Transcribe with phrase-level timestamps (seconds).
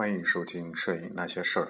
[0.00, 1.66] 欢迎收听《摄影那些事儿》。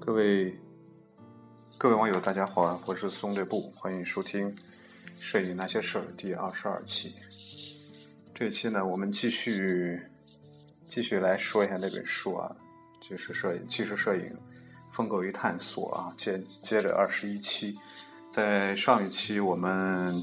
[0.00, 0.56] 各位
[1.76, 4.50] 各位网友，大家好，我是松略布，欢迎收听
[5.24, 7.14] 《摄影那些事儿》第二十二期。
[8.34, 9.98] 这期呢，我们继续
[10.86, 12.54] 继续来说一下那本书啊，
[13.00, 14.36] 就是摄影纪实摄影
[14.92, 17.74] 风格与探索啊，接接着二十一期，
[18.30, 20.22] 在上一期我们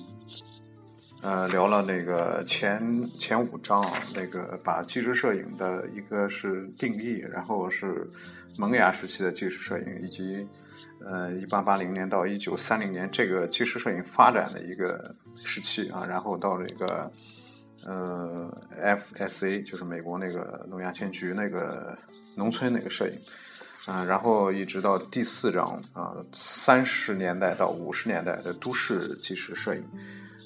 [1.24, 8.08] 呃聊了那个前前五章啊，那个把纪实摄影的一个是定义，然后是
[8.56, 10.48] 萌芽时期的纪实摄影，以及
[11.06, 17.12] 呃一八八零年到一九三零年这个纪实摄影发展的一个时期啊，然后到这个
[17.86, 21.98] 呃 FSA 就是美国那个农业监局那个
[22.36, 23.20] 农村那个摄影。
[23.88, 29.84] 啊，然后一直到第四章啊，三十年代到五十年代的都市纪实摄影，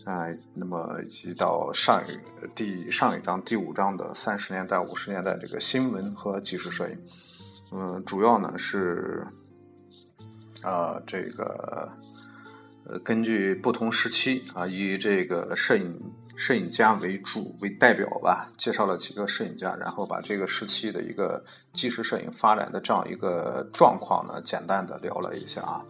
[0.05, 2.17] 啊，那么以及到上一
[2.55, 6.97] 第上一章第五章的三十年代五十年代这个新闻和纪实摄影，
[7.73, 9.27] 嗯，主要呢是，
[10.61, 11.89] 啊，这个
[12.85, 15.99] 呃，根据不同时期啊，以这个摄影
[16.35, 25.85] 摄影家为主为代表吧，介绍了几个摄影家，然后把这个时期的一个纪实摄影发展的这样一个状况呢，简单的聊了一下啊。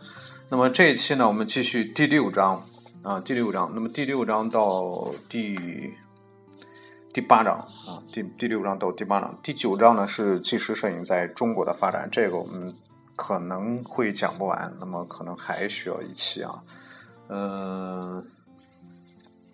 [0.50, 2.68] 那么这一期呢，我们继续第六章
[3.02, 3.72] 啊，第六章。
[3.74, 5.94] 那么第六章到第
[7.12, 12.76] 第八章啊，第第六章到第八章，第九章呢是纪实摄影在中国的发展，这个我们
[13.16, 16.64] 可能会讲不完，那么可能还需要一期啊，
[17.30, 18.26] 嗯。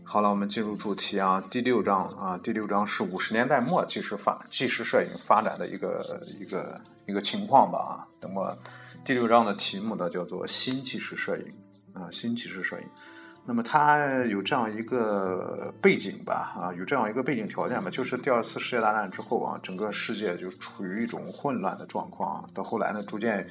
[0.04, 7.94] 好了，我们进入主题啊，第六章啊，第六章是五十年代末纪实发纪实摄影发展的一个一个一个情况吧啊。
[8.20, 8.58] 那么
[9.06, 11.54] 第六章的题目呢叫做新纪实摄影
[11.94, 12.86] 啊，新纪实摄影。
[13.46, 23.48] 那么它有这样一个背景吧啊，有这样一个背景条件吧，就是第二次世界大战之后啊，整个世界就处于一种混乱的状况，到后来呢，逐渐。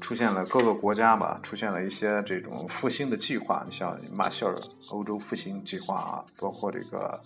[0.00, 4.58] 出现了各个国家吧，出现了一些这种复兴的计划，你像马歇尔
[4.88, 7.20] 欧洲复兴计划啊，包括这个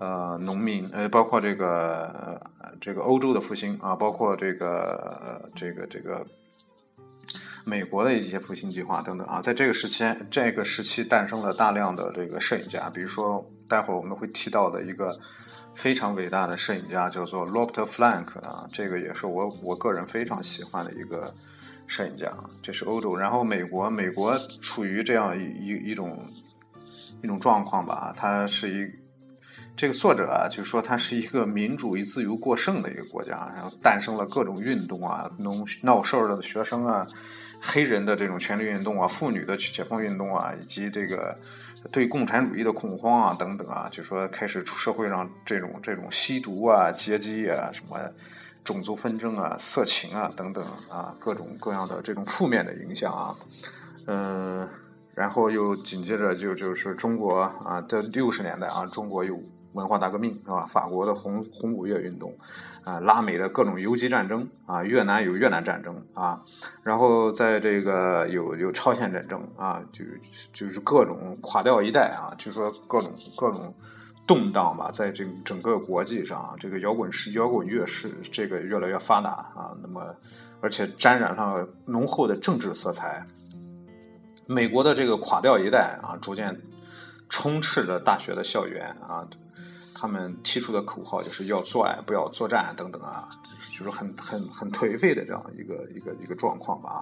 [0.00, 6.26] 呃农民呃，包括这个这个欧洲的复兴啊，包括这个这个这个
[7.64, 15.18] 美国的一些复兴计划等等啊，在这个时期这个时期诞生了大量的这个摄影家，比如说待会儿我们会提到的一个
[15.74, 21.34] 非常伟大的摄影家叫做 Robert Frank 啊，这个也是我我个人非常喜欢的一个。
[21.86, 22.32] 摄影家，
[22.62, 26.32] 这是欧洲，然后美国，美国处于这样一一一种
[27.22, 28.90] 一种状况吧，它是一
[29.76, 37.06] 这个作者啊，就说它是一个民主与自由过剩的一个国家，然后诞生了各种运动啊，弄闹事儿的学生啊，
[37.64, 41.38] 黑人的这种权利运动啊，妇女的解放运动啊，以及这个
[41.90, 47.98] 对共产主义的恐慌啊等等啊，就说开始出社会上这种这种吸毒啊、劫机啊什么。
[48.64, 53.36] 种族纷争啊、色情啊等等啊，各种各样的这种负面的影响啊，
[54.06, 54.66] 嗯，
[55.14, 59.38] 然后又紧接着就就是中国啊，在六十年代啊，中国有
[59.74, 60.64] 文化大革命是吧？
[60.66, 62.38] 法国的红红五月运动
[62.84, 66.42] 啊，拉美的各种游击战争啊，越南有越南战争啊，
[66.82, 70.04] 然后在这个有有朝鲜战争啊，就
[70.52, 73.74] 就是各种垮掉一代啊，就说各种各种。
[74.26, 79.76] 动荡吧，在这整个国际上，这个摇滚是摇滚乐是这个越来越发达啊。
[79.82, 80.16] 那么，
[80.62, 83.26] 而且沾染上了浓厚的政治色彩。
[84.46, 86.62] 美国的这个垮掉一代啊，逐渐
[87.28, 89.28] 充斥着大学的校园啊。
[90.04, 93.26] 他们提出的口号就是要做爱，不要作战等等啊，
[93.72, 97.00] 就是很很很颓废的这样一个一个一个状况吧啊。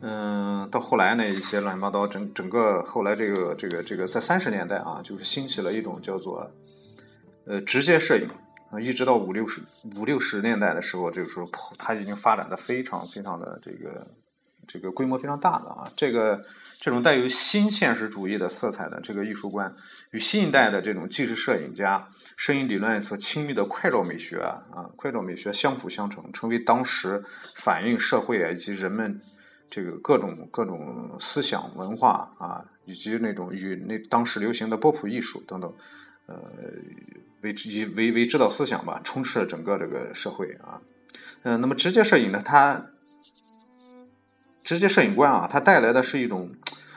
[0.00, 6.50] 嗯，到后来呢，一些乱七八糟，整整个后来这个这个这个，在三十年代啊，就是兴起了一种叫做
[7.44, 8.26] 呃直接摄影
[8.70, 9.60] 啊，一直到五六十
[9.94, 11.46] 五六十年代的时候，这个时候
[11.78, 14.06] 它已经发展的非常非常的这个
[14.66, 16.42] 这个规模非常大的啊，这个
[16.80, 19.74] 这种带有新现实主义的色彩的这个艺术观，
[20.10, 27.24] 与新一代的这种纪实摄影家摄影理论所亲密的快照美学啊，快照美学相辅相成，成为当时
[27.56, 29.20] 反映社会以及人们。
[29.74, 35.74] 这个各种各种思想文化啊，以及那种与那当时流行的波普艺术等等，
[36.26, 36.36] 呃，
[37.40, 40.82] 为以为为指导思想吧，充斥了整个这个社会啊。
[41.42, 42.84] 嗯，那么直接摄影呢，它
[44.62, 46.52] 直接摄影观啊，它带来的是一种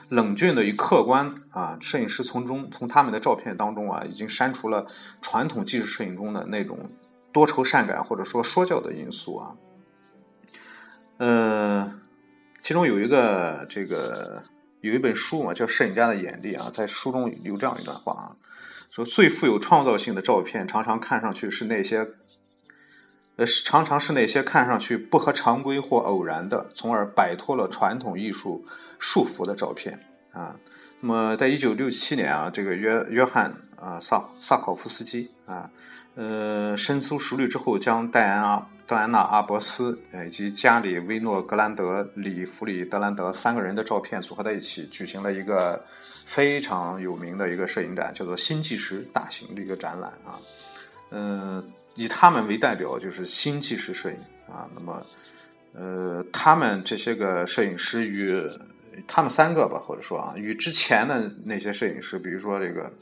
[0.08, 4.86] 冷峻的与客观啊，摄影师从中从他们的照片当中啊，已经删除了
[5.20, 6.90] 传统纪实摄影中的那种
[7.32, 9.54] 多愁善感或者说说教的因素啊。
[11.18, 11.92] 呃，
[12.60, 14.44] 其中有一个这个
[14.80, 18.36] 有一本书嘛，叫《摄影家的眼力》啊，在书中有这样一段话啊，
[18.90, 22.08] 说最富有创造性的照片，常常看上去是那些。
[23.36, 28.64] 呃，常常是那些看上去不合常规或偶然的，从而摆脱了传统艺术
[28.98, 30.00] 束缚的照片
[30.32, 30.56] 啊。
[31.00, 35.70] 那么，在一九六七年啊，这个约约翰啊萨萨考夫斯基啊，
[36.14, 45.84] 呃，深思熟虑之后，将戴安阿戴安娜阿伯斯以及加里威诺格兰德里弗里德兰德三个人的照片组合在一起，举行了一个
[46.24, 50.40] 非常有名的一个摄影展，叫做“新纪实”大型的一个展览啊，
[51.10, 51.70] 嗯。
[51.96, 54.68] 以他们为代表，就是新纪实摄影啊。
[54.74, 55.06] 那么，
[55.74, 58.48] 呃，他们这些个摄影师与
[59.08, 62.92] 他们三个吧，或者说啊，与之前的那些摄影师，比如说这个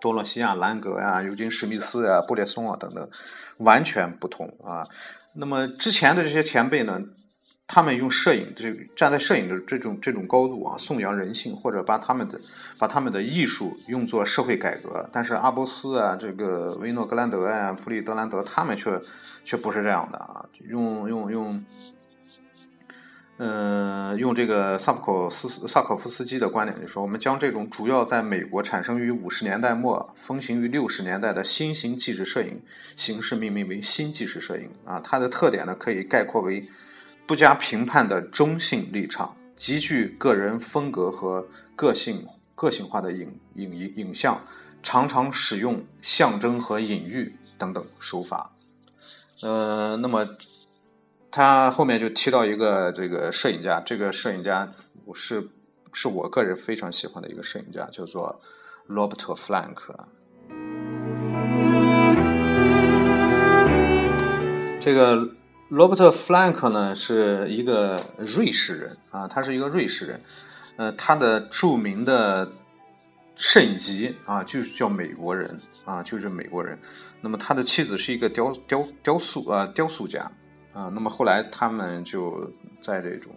[0.00, 3.10] 多洛西亚、兰格呀、尤金史密斯呀、布列松啊等等，
[3.58, 4.88] 完全不同啊。
[5.34, 7.02] 那么之前的这些前辈呢？
[7.74, 12.40] 他们用摄影这站在摄影的这种这种高度啊，颂扬人性，或者把他们的
[12.78, 15.10] 把他们的艺术用作社会改革。
[15.12, 19.02] 但是阿波斯啊，这个维诺格兰德啊，弗里德兰德，他们却
[19.44, 21.64] 却不是这样的啊，用用用，
[23.38, 32.62] 嗯，用这个萨普考斯萨考夫斯基的观点，就说我们将这种主要在美国产生于五十年代末、风行于六十年代的新型纪实摄影
[32.96, 35.00] 形式命名为新纪实摄影啊。
[35.02, 36.68] 它的特点呢，可以概括为。
[37.26, 44.42] 不加评判的中性立场，极具个人风格和个性个性化的影影影影像，
[44.82, 48.52] 常常使用象征和隐喻等等手法。
[49.40, 50.28] 呃，那么
[51.30, 54.68] 他后面就提到一个这个摄影家，这个摄影家
[55.14, 55.48] 是
[55.94, 58.38] 是我个人非常喜欢的一个摄影家，叫做
[58.86, 60.08] 罗伯特·弗兰克。
[64.78, 65.26] 这个。
[65.74, 70.20] 罗伯特·弗兰克呢是一个瑞士人啊，他是一个瑞士人，
[70.76, 72.52] 呃，他的著名的
[73.34, 76.78] 摄影集啊就是叫美国人啊，就是美国人。
[77.20, 80.30] 那么他的妻子是一个雕雕雕塑啊雕塑家
[80.72, 83.32] 啊，那么后来他们就在这种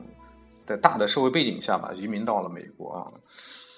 [0.63, 3.01] 在大的社会背景下吧，移民到了美国啊，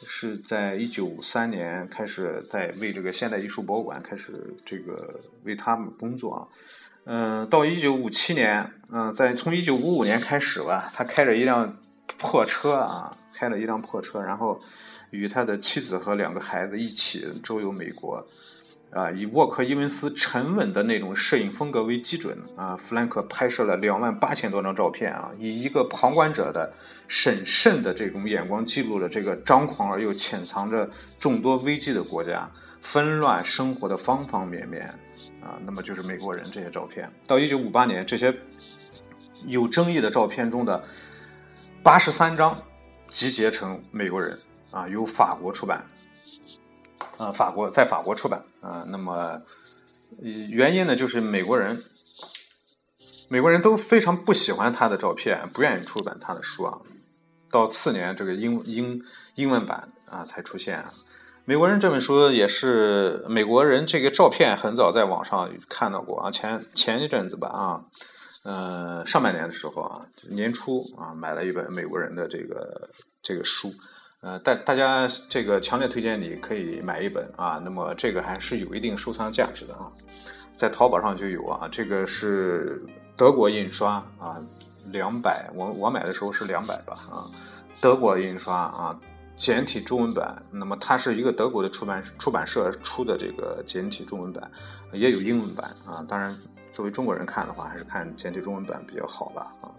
[0.05, 6.43] 是在一九五三年开始在为这个现代艺术博物馆开始这个为他们工作啊。
[7.05, 11.77] 嗯，到一九五七年，嗯，在从一九五五年开始吧，他开着一辆
[12.17, 14.61] 破车啊，开了一辆破车，然后
[15.09, 18.27] 与他的妻子和两个孩子一起周游美国，
[18.91, 26.73] 啊，以沃克·伊文斯沉稳的那种摄影风格为基准啊，弗兰克拍摄了两万八千多张照片啊，以一个旁观者的
[27.07, 32.51] 审慎的这种眼光记录了这个张狂而又潜藏着众多危机的国家，
[32.81, 34.93] 纷乱生活的方方面面。
[35.41, 37.09] 啊，那么就是美国人这些照片。
[37.25, 38.37] 到一九五八年，这些
[39.45, 40.83] 有争议的照片中的
[41.81, 42.61] 八十三张
[43.09, 44.37] 集结成《美国人》，
[44.77, 45.85] 啊，由法国出版，
[47.17, 49.41] 啊，法国在法国出版，啊，那么
[50.19, 51.83] 原因呢，就是美国人，
[53.29, 56.79] 美国人都非常不喜欢他的照片，不愿意出版他的书啊。
[57.49, 59.01] 到次年，这个英英
[59.35, 60.83] 英文版啊才出现。
[61.49, 67.81] 美国人这本书也是美国人这个照片很早在网上看到过啊，前前一阵子吧啊，
[68.43, 72.91] 嗯，上半年的时候啊，年初啊买了一本美国人的这个
[73.23, 73.71] 这个书，
[74.21, 79.91] 呃，大大家这个强烈推荐你可以买一本啊，那么这个还是有一定收藏价值的啊，
[80.55, 82.83] 在淘宝上就有啊，这个是
[83.17, 84.37] 德国印刷啊，
[84.85, 87.25] 两百，我我买的时候是两百吧啊，
[87.81, 88.99] 德国印刷啊。
[89.39, 94.51] 简体中文版，那么它是一个德国的出版出版社出的这个简体中文版，
[94.91, 96.05] 也有英文版啊。
[96.09, 96.37] 当然，
[96.73, 99.71] 作为中国人看的话，还是看简体中文版比较好吧啊。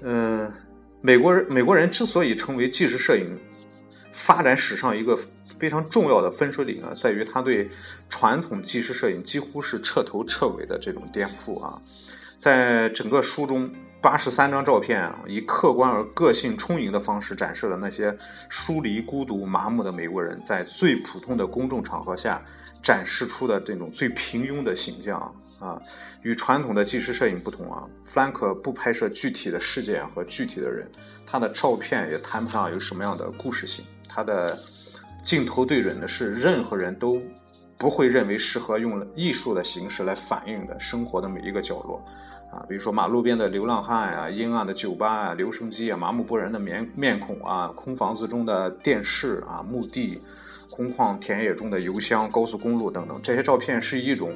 [0.00, 0.52] 嗯，
[1.00, 3.36] 美国人美国人之所以成为纪实摄影
[4.12, 5.18] 发展史上一个
[5.58, 7.68] 非常重要的分水岭啊，在于他对
[8.08, 11.82] 传统纪实摄影几乎是彻头彻尾的这种颠覆啊。
[12.38, 18.14] 在整个书中，八十三张照片啊，以客观而个性充盈的方式展示了那些
[18.48, 22.42] 疏离、孤独、麻木的美国人在最普通的公众场合下
[22.82, 25.80] 展示出的这种最平庸的形象啊。
[26.22, 30.90] 与传统的纪实摄影不同啊，弗兰克不拍摄具体的事件和具体的人，
[31.24, 33.84] 他的照片也谈不上有什么样的故事性。
[34.08, 34.58] 他的
[35.22, 37.22] 镜头对准的是任何人都
[37.82, 42.00] 不会认为适合用艺术的形式来反映的生活的每一个角落。
[42.52, 50.20] 啊，比如说马路边的流浪汉啊，阴暗的酒吧啊，留声机啊，麻木不仁的面面孔啊，空房子中的电视啊，墓地、
[50.70, 54.32] 空旷田野中的油箱、高速公路等等，这些照片是一种，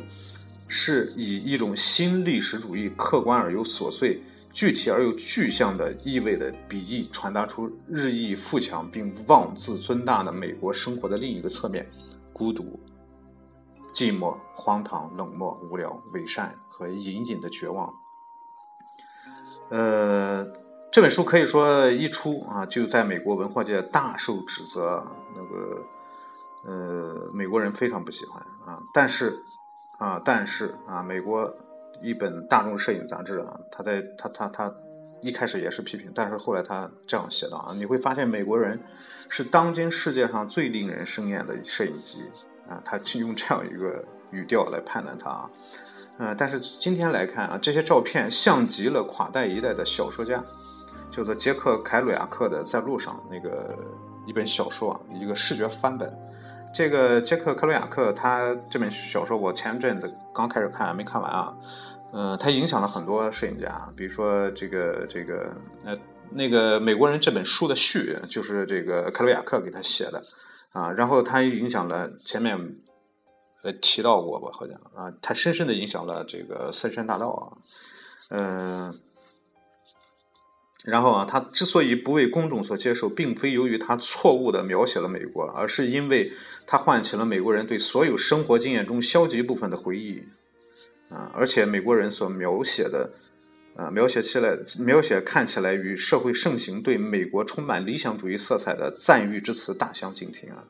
[0.67, 11.87] 是以一种新历史主义客观而又琐碎、具体而又具象的意味的笔意，传达出日益富强并妄自尊大的美国生活的另一个侧面：
[12.33, 12.81] 孤独、
[13.97, 17.95] 寂寞、荒唐、冷漠、无聊、伪善和隐隐的绝望。
[19.71, 20.53] 呃，
[20.93, 25.03] 这本书可以说一出啊，就在美国文化界大受指责。
[25.35, 25.83] 那个，
[26.67, 28.83] 呃，美国人非常不喜欢啊。
[28.93, 29.43] 但是，
[29.99, 31.57] 啊，但是啊，美国
[32.03, 34.75] 一本大众摄影杂志啊，他在他他他
[35.23, 38.85] 一开始也是批评，但是后来他这样写的啊，你会发现美国人
[39.31, 42.23] 是当今世界上最令人生厌的摄影机
[42.69, 42.81] 啊。
[42.85, 45.51] 他用这样一个语调来判断他啊。
[46.19, 50.43] 嗯，但是今天来看啊，这些照片像极了垮代一代的小说家，
[51.11, 53.77] 叫做杰克·凯鲁亚克的《在路上》那个
[54.27, 56.11] 一本小说啊，一个视觉翻本。
[56.75, 61.55] 这个杰克·凯鲁亚克他这本小说，我前阵子刚开始看，没看完啊。
[62.13, 65.55] 嗯，他影响了很多摄影家，比如说这个这个
[65.85, 65.95] 呃
[66.31, 70.23] 那个美国人这本书的序就是这个凯鲁亚克给他写的
[70.77, 72.77] 啊，然后他影响了前面。
[73.63, 74.51] 呃，提到过吧？
[74.53, 77.43] 好像啊，他深深的影响了这个森山大道啊，
[78.29, 79.01] 嗯，
[80.85, 86.33] 然后啊，他之所以不为公众所接受，并非由于他错误的描写了美国，而是因为
[86.65, 90.23] 他唤起了美国人对所有生活经验中消极部分的回忆
[91.09, 93.15] 啊，而且美国人所描写的
[93.77, 100.65] 啊，描写起来，描写看起来与社会盛行对美国充满理想主义色彩的赞誉之词大相径庭啊。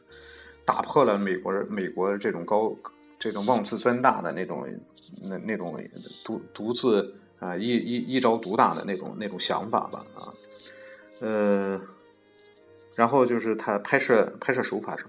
[0.65, 2.77] 打破了美国美国这种高
[3.21, 4.67] 这种妄自尊大的那种
[5.23, 5.81] 那那种
[6.25, 10.35] 独独自啊一一一招独大的那种那种想法吧啊
[11.21, 11.81] 呃
[12.97, 15.09] 然后就是他拍摄拍摄手法上，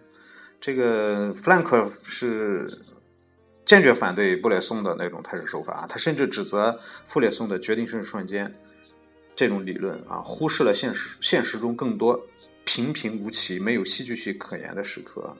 [0.62, 2.80] 这个弗兰克是
[3.68, 8.56] 坚决反对布列松的那种拍摄手法啊，他甚至指责布列松的决定性瞬间
[9.36, 12.26] 这种理论啊，忽视了现实现实中更多
[12.64, 15.38] 平平无奇、没有戏剧性可言的时刻。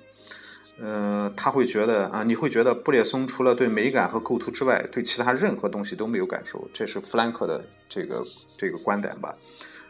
[0.80, 8.24] 呃，他会觉得啊，你会觉得布列松除了对美感和构图之外，对其他任何东西都没有感受，这是弗兰克的这个
[8.58, 9.36] 这个观点吧？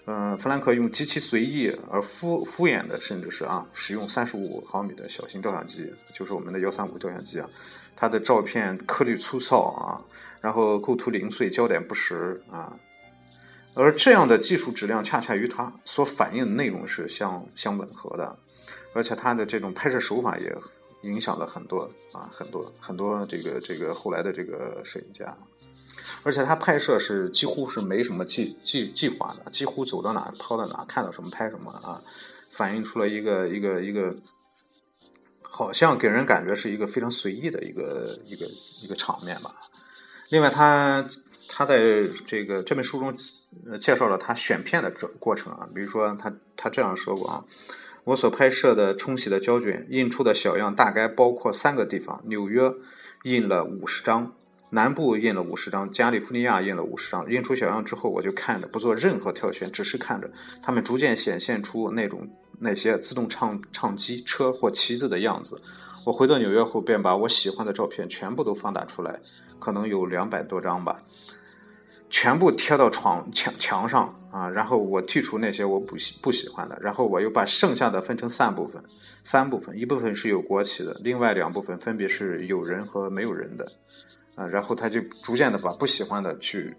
[0.06, 7.50] 嗯，弗兰克用极其随意而敷敷衍的，甚至是啊，使用三十五毫米的小型照相机，就是我们的幺三五照相机啊，
[7.98, 10.00] 他的照片颗粒粗糙啊，
[10.40, 12.78] 然后构图零碎，焦点不实啊，
[13.74, 18.38] 而这样的技术质量恰恰与他所反映的内容是相相吻合的，
[18.94, 20.56] 而且他的这种拍摄手法也。
[21.04, 25.38] 影响了很多啊，很多很多这个这个后来的这个摄影家，
[26.24, 32.02] 而且他拍摄是几乎是没什么计计计划的，几乎走到哪抛到哪，看到什么拍什么啊，
[32.50, 34.16] 反映出了一个一个一个，
[35.50, 38.48] 好像给人感觉是一个非常随意的一个一个
[38.82, 39.56] 一个场面吧。
[40.30, 41.08] 另外，他
[41.48, 41.80] 他在
[42.26, 43.16] 这个这本书中
[43.80, 47.44] 介绍了他选片的这过程啊，比如说他他这样说过啊。
[48.04, 52.74] 我所拍摄的冲洗的胶卷印出的小样大概包括三个地方：纽约
[53.24, 54.34] 印了五十张，
[54.70, 57.30] 南部印了五十张，加利福尼亚印了五十张。
[57.30, 60.32] 印出小样之后，我就看着，不做任何挑选，只是看着
[60.64, 65.62] 它们逐渐显现出那种那些自动唱唱机、车或旗子的样子。
[66.06, 69.20] 我回到纽约后，便把我喜欢的照片全部都放大出来，
[69.60, 71.04] 可能有两百多张吧。
[72.10, 78.82] 全部贴到床墙墙上啊，然后我剔除那些我不喜不喜欢的，然后我又把剩下的分成三部分，
[79.26, 83.74] 三部分，一部分是有国旗的，另外两部分分别是有人和没有人的，
[84.36, 86.78] 啊，然后他就逐渐的把不喜欢的去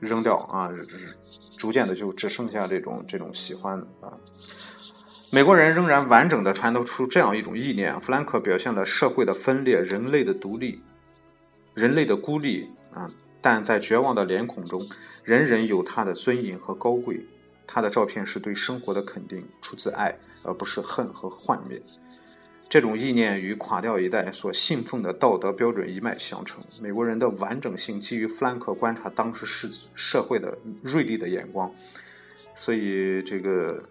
[0.00, 0.70] 扔掉啊，
[1.58, 4.16] 逐渐的就只剩下这种这种喜欢啊。
[5.34, 10.82] 美国人仍然完整的传达出这样一种意念：弗兰克表现了社会的分裂，人类的独立，
[11.72, 13.10] 人类的孤立啊。
[13.40, 14.86] 但在绝望的脸孔中，
[15.24, 17.24] 人人有他的尊严和高贵。
[17.66, 21.80] 他的照片是对生活的肯定，出自爱，而不是恨和幻灭。
[22.68, 26.62] 这种意念与垮掉一代所信奉的道德标准一脉相承。
[26.78, 31.72] 美国人的完整性基于弗兰克观察当时世社会的锐利的眼光，
[32.54, 33.82] 所以这个。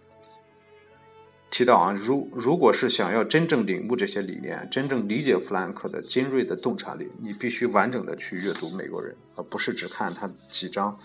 [1.51, 10.97] 提到啊，如如果是想要真正领悟这些理念，真正理解弗兰克的精锐的洞察力，你必须完整的去阅读《美国人》，而不是只看他几张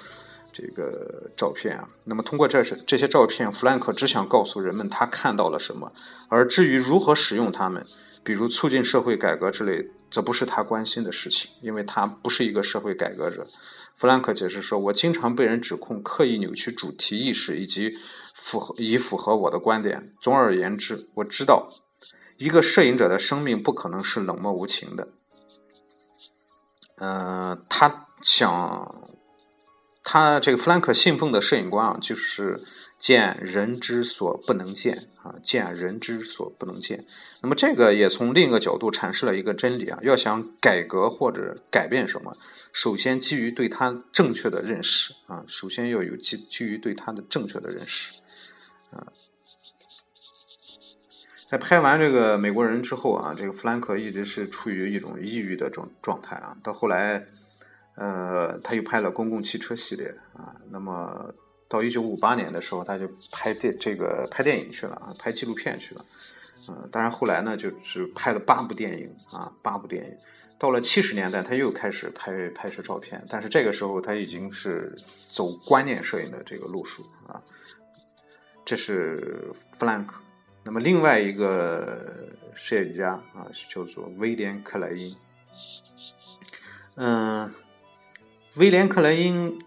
[0.52, 1.88] 这个照片啊。
[2.04, 5.92] 那么通过这些这些照片，弗兰克只想告诉人们他看到了什么，
[6.28, 7.84] 而至于如何使用它们，
[8.22, 13.48] 比如促进社会改革之类，则不是他关心的事情，因为他不是一个社会改革者。
[13.96, 17.96] 弗兰克解释说：“我经常被人指控刻意扭曲主题意识，以及
[18.42, 20.14] 符合以符合我的观点。
[20.20, 21.72] 总而言之，我知道
[22.36, 25.08] 一个摄影者的生命不可能是冷漠无情的。
[26.98, 29.10] 嗯，他想，
[30.02, 32.62] 他这个弗兰克信奉的摄影观啊，就是
[32.98, 37.04] 见人之所不能见。”啊，见人之所不能见。
[37.42, 42.36] 那么这个也从另一个角度阐释了一个真理啊，要想改革或者改变什么，
[42.72, 48.12] 首先基于对他正确的认识啊，首先要有基基于对他的正确的认识
[51.48, 56.56] 在拍完这个美国人之后啊，这个弗兰克一直是处于一种抑郁的状状态啊。
[56.62, 57.26] 到后来，
[57.96, 61.34] 呃，他又拍了公共汽车系列啊，那么。
[61.68, 66.04] 到一九五八年的时候，他就拍电这个拍电影去了啊，拍纪录片去了，
[66.68, 70.16] 嗯，当然后来呢，就是拍了八部电影啊，八部电影。
[70.60, 74.96] 到了七十年代，他又开始拍拍摄照片，但是这个时候他已经是
[75.28, 77.42] 走观念摄影的这个路数啊。
[78.64, 80.22] 这是弗兰克。
[80.66, 85.16] 那么另外一个摄影家啊，叫做威廉克莱因。
[86.96, 87.54] 嗯，
[88.56, 89.58] 威廉克莱因。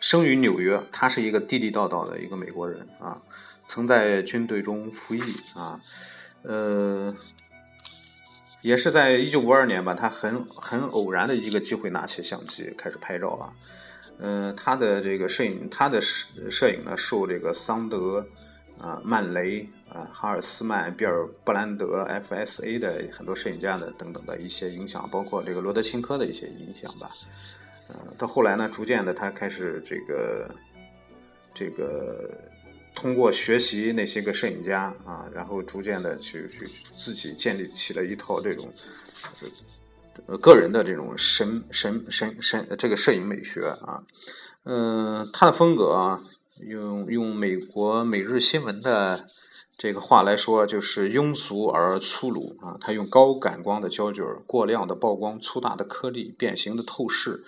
[0.00, 3.20] 生于纽约，他是一个地地道道的一个美国人啊，
[3.66, 5.20] 曾在军队中服役
[5.56, 5.80] 啊，
[6.42, 7.16] 呃，
[8.62, 13.52] 也是在一九五二年吧，他很很偶然的一个机会拿起相机开始拍照啊，
[14.20, 18.24] 嗯，他的这个摄影，他的摄摄影呢，受这个桑德
[18.80, 27.10] 啊、曼雷啊、哈尔斯曼、比尔布兰德、F.S.A 的很多摄影家的等等的一些影响，包括这个罗德钦科的一些影响吧。
[27.88, 30.50] 呃，到后来呢，逐渐的，他开始这个，
[31.54, 32.30] 这个
[32.94, 38.70] 通过学习那些个摄影家啊，然后逐渐的去去自己建立起了一套这种，
[40.26, 44.04] 呃，个人的这种审审审审这个摄影美学啊，
[44.64, 46.20] 嗯，他的风格啊，
[46.60, 49.28] 用用美国每日新闻的
[49.76, 57.44] 这个话来说，就是庸俗而粗鲁啊，他用高感光的胶卷、过量的曝光、粗大的颗粒、变形的透视。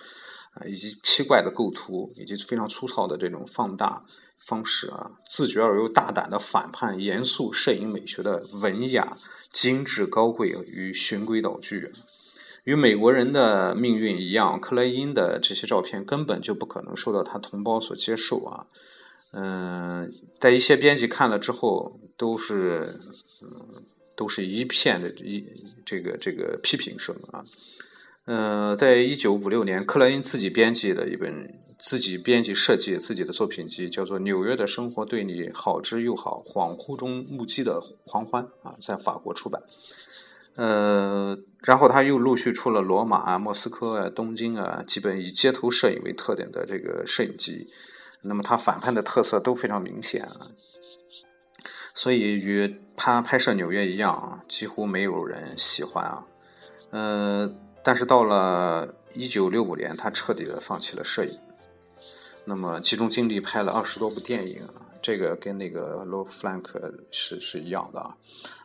[0.53, 4.03] 啊，以及奇怪的构图，以及非常粗糙的这种放大
[4.37, 9.17] 方式啊，自觉而又大胆的反叛严肃摄影美学的文雅、
[9.53, 11.93] 精致、高贵与循规蹈矩。
[12.65, 18.67] 与美国人的命运一样，克莱因的这些照片根本就不可能受到他同胞所接受啊。
[19.33, 22.99] 嗯，在一些编辑看了之后，都是
[23.41, 23.83] 嗯，
[24.15, 25.45] 都是一片的一
[25.85, 27.45] 这个这个批评声啊。
[28.25, 39.63] 嗯，在一九五六年，克莱因自己编辑的一本、自己编辑设计自己的作品集，叫做《纽约的生活对你好之又好》，恍惚中目击的狂欢啊，在法国出版。
[40.55, 47.69] 呃，然后他又陆续出了罗马啊、莫斯科啊、东京啊，基本以街头摄影为特点的这个摄影集。
[48.21, 50.51] 那么他反叛的特色都非常明显啊，
[51.93, 56.25] 所以与他拍摄纽约一样啊，几乎没有人喜欢啊。
[56.91, 57.55] 呃。
[57.83, 61.39] 但是到了一九六五年，他彻底的放弃了摄影，
[62.45, 64.69] 那么集中精力拍了二十多部电影，
[65.01, 68.17] 这个跟那个罗弗兰克是是一样的啊。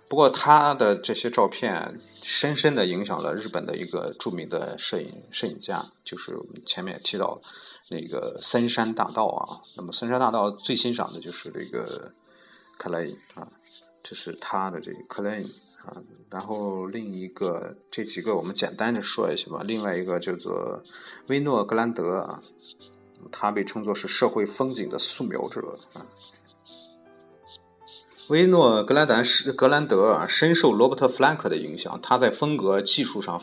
[0.08, 7.40] 不过他的这些照片深深的影响了日本的一个著名的摄影摄影家，就是我们前面提到
[7.88, 9.62] 那个森山大道啊。
[9.76, 12.12] 那么森山大道最欣赏的就是这个
[12.78, 13.48] 克莱因啊，
[14.02, 15.50] 这是他的这个克莱因。
[15.86, 19.62] 啊，然后另一个这几个我们简单的说一下吧。
[19.64, 20.82] 另外一个叫做
[21.28, 22.42] 威诺格兰德啊，
[23.30, 26.04] 他被称作是社会风景的素描者啊。
[28.28, 33.40] 威诺格兰德是格兰德啊，深受罗伯特弗兰克的影响，他在风格技术上。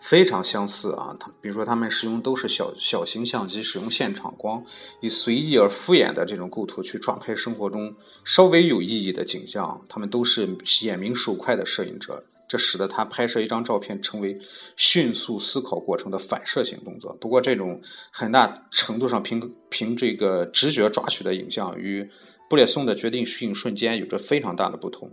[0.00, 4.64] 非常相似啊，他比如说他们使用都是小小型相机，使用现场光，
[5.00, 9.84] 以随意而敷衍的这种构图去抓拍生活中稍微有意义的景象。
[9.88, 14.38] 他们都是眼明手快的摄影者，这使得他拍摄一张照片成为
[14.76, 17.14] 迅速思考过程的反射性动作。
[17.20, 22.08] 不过，这种很大程度上凭凭这个直觉抓取的影像，与
[22.48, 25.10] 布列松的决定性瞬间有着非常大的不同。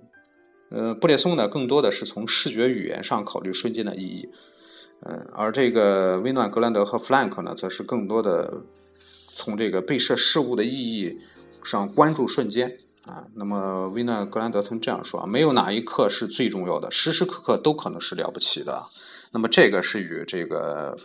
[0.69, 4.29] 呃，布列松呢，更多的是从视觉语言上考虑瞬间的意义。
[5.01, 8.63] 嗯，而这个威诺格兰德和弗兰克呢，则是更多的
[9.33, 11.19] 从这个被摄事物的意义
[11.63, 13.25] 上关注瞬间啊。
[13.35, 18.87] 那么威诺格兰德曾这样说：没有哪一刻是最重要的，时时刻刻都可能是了不起的。
[19.31, 20.97] 那么这个是与这个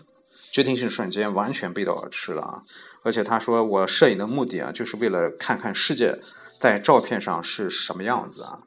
[0.52, 2.64] 决定性瞬间完全背道而驰了啊。
[3.02, 6.18] 而且他说，我摄影的目的啊，就是为了看看世界
[6.60, 8.60] 在照片上是什么样子啊。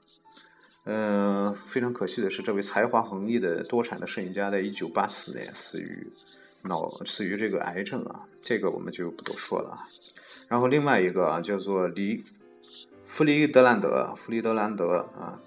[0.86, 6.12] 嗯，非常可惜的是，这位才华横溢的多产的摄影家，在一九八四年死于
[6.64, 9.88] 脑死于这个癌症啊，这个我们就不多说了啊。
[10.50, 12.26] 然后另外一个啊，叫做黎
[13.08, 15.40] 弗里德兰德，弗里德兰德啊，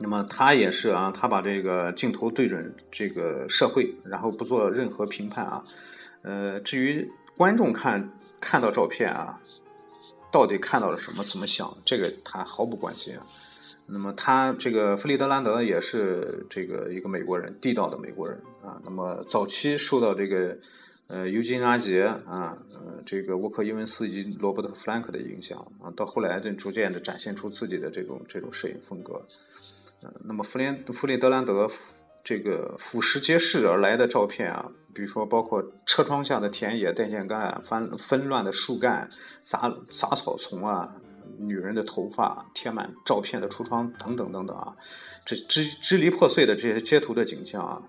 [0.00, 5.64] 那么他也是啊，他把这个镜头对准这个社会，然后不做任何评判啊。
[6.22, 9.40] 呃，至于观众看看到照片啊，
[10.30, 13.26] 到底看到了什么，怎么想，这个他毫不关心啊。
[13.86, 18.80] 那么他这个弗里德兰德也是这个一个美国人，地道的美国人啊。
[18.84, 20.58] 那么早期受到这个
[21.08, 29.26] 呃尤金阿杰啊，呃这个沃克伊文斯以及罗伯特弗兰克的影响啊，到后来就逐渐的展现出自己的这种这种摄影风格。
[30.24, 31.70] 那么弗林弗里德兰德
[32.24, 39.10] 这个俯拾皆是而来的照片啊，比如说包括车窗下的田野电线杆、翻纷乱的树干、
[39.42, 40.94] 杂杂草丛啊。
[41.40, 44.76] 女人的头发贴满照片的橱窗等等等等啊，
[45.26, 47.82] 这支支离破碎的这些街头的景象啊，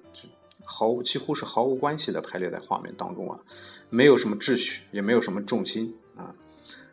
[0.63, 3.39] 毫无几乎是毫无关系的排列在画面当中啊，
[3.89, 5.95] 没有什么秩序，也没有什么重心。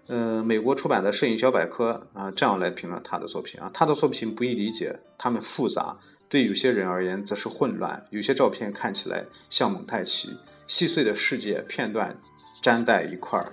[0.07, 5.97] 呃，美国出版的摄影小百科啊，这样来评论他的作品啊，他的作品不易理解，他们复杂，
[6.29, 8.07] 对有些人而言则是混乱。
[8.11, 12.17] 有些照片看起来像蒙太奇，细碎的世界片段
[12.63, 13.53] 粘在一块儿，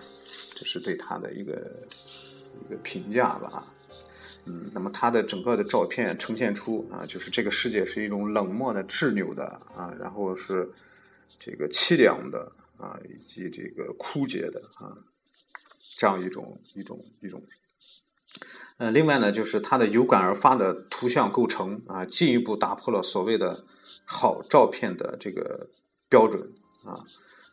[0.55, 1.71] 这是对他的一个。
[2.63, 3.65] 一个评价吧，
[4.45, 10.69] 嗯，那么他的整个的照片呈现出啊，就是这个世界是一种冷漠的、执拗的啊，然后是
[11.39, 14.93] 这个凄凉的啊，以及这个枯竭的啊，
[15.95, 17.43] 这样一种一种一种。
[18.77, 23.63] 呃，另外呢，就是它的有感而发的图像构成啊，进一步打破了所谓的
[24.05, 25.69] 好照片的这个
[26.09, 26.53] 标准
[26.83, 27.05] 啊，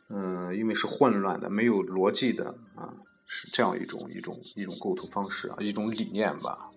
[0.08, 2.94] 嗯，因为是混乱的、没有逻辑的啊。
[3.32, 6.72] 是这样一种一种一种构图方式啊，一种理念吧。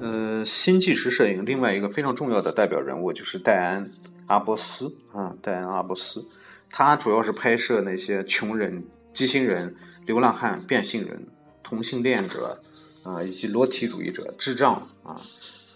[0.00, 3.90] 呃，新纪实摄影另外一个非常重要的代表人物就是戴安·
[4.26, 6.26] 阿波斯啊，戴安·阿波斯，
[6.70, 11.26] 他主要是拍摄那些穷人、畸形人、流浪汉、变性人、
[11.62, 12.62] 同性恋者
[13.02, 15.20] 啊，以及裸体主义者、智障啊，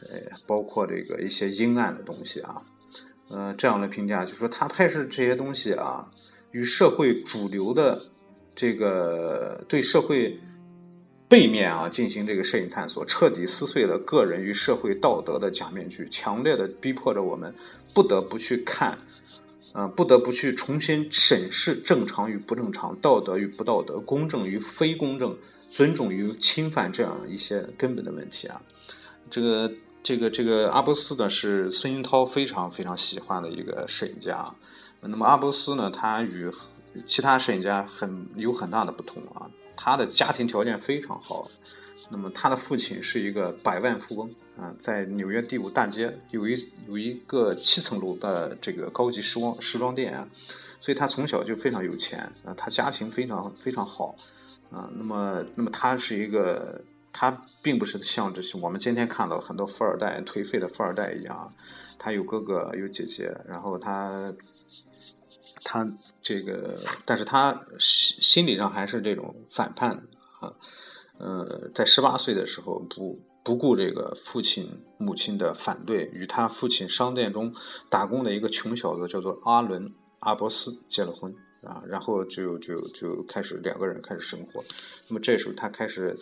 [0.03, 2.63] 呃，包括这个一些阴暗的东西啊。
[3.31, 6.11] 呃，这样的评价就是说，他拍摄这些东西啊，
[6.51, 8.05] 与社会主流的
[8.55, 10.41] 这个对社会
[11.29, 17.55] 背面啊进行这个摄影探索，彻底撕碎了个人与社会道德的假面具，强烈的逼迫着我们
[17.99, 18.99] 不得不去看，
[19.73, 25.37] 呃，不得不去重新审视正常与不正常、道德与不道德、公正与非公正、
[25.69, 28.63] 尊重与侵犯这样一些根本的问题啊，
[29.29, 29.73] 这个。
[30.01, 34.55] 这个这个阿波斯呢是孙英涛非常非常喜欢的一个摄影家，
[35.01, 36.49] 那么阿波斯呢，他与
[37.05, 41.51] 其他摄影家很有很大的不同啊，他的家庭条件非常好，
[42.11, 44.31] 那么他的父亲是一个百万富翁。
[44.59, 46.55] 啊，在纽约第五大街有一
[46.89, 50.29] 有一个七层楼的这个高级时装时装店啊，
[50.81, 54.17] 所以他从小就非常有钱啊，他家庭非常非常好
[54.71, 56.83] 啊，那么那么他是一个。
[57.11, 61.53] 他并不是像这些我们今天看到很多富二代颓废的富二代一样，
[61.99, 64.33] 他有哥哥有姐姐，然后他
[65.65, 65.91] 他
[66.23, 70.03] 这个，但是他心心理上还是这种反叛
[70.39, 70.53] 啊，
[71.17, 73.19] 呃，在十八岁的时候不
[73.49, 77.55] 不顾这个父亲母亲的反对，与他父亲商店中
[77.89, 79.87] 打工的一个穷小子叫做阿伦
[80.19, 81.35] 阿伯斯结了婚。
[81.61, 84.63] 啊，然后就就就开始两个人开始生活，
[85.09, 86.17] 那么这时候他开始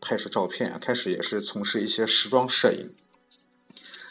[0.00, 2.90] 拍摄照片，开始也是从事一些时装摄影，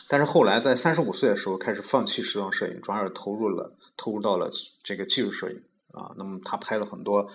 [0.08, 4.50] 但是后来在三十五岁的时候开始放弃时装摄影，转而投入了投入到了
[4.82, 6.16] 这个技术摄影啊。
[6.18, 7.28] 那么他拍了很多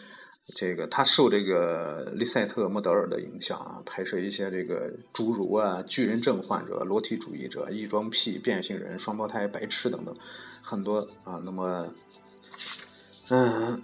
[0.54, 10.16] 这个，他受这个利塞特·莫德尔的影响啊，拍摄一些这个侏儒啊、巨人症患者、裸体主义者、异装癖、变性人、双胞胎、白痴等等
[10.62, 11.40] 很多啊。
[11.44, 11.88] 那么。
[13.28, 13.82] 嗯，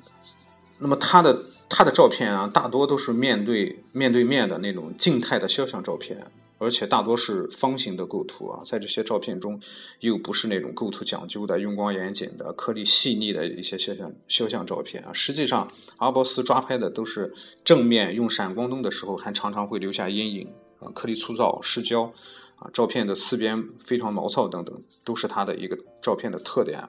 [0.79, 6.31] 那么他的他的照片啊，大多都是面对面对面的那种静态的肖像照片，
[6.62, 8.62] 而且大多是方形的构图啊。
[8.64, 9.61] 在这些照片中，
[10.01, 15.12] 又不是那种构图讲究的、用光严谨的、颗粒细腻的一些肖像肖像照片啊。
[15.12, 20.48] 实际上，阿波斯抓拍的都是正面，用闪光灯的时候还常常会留下阴影
[20.79, 22.12] 啊，颗粒粗糙、失焦
[22.57, 26.88] 啊，照片的四边非常毛糙等等，都是他的一个照片的特点。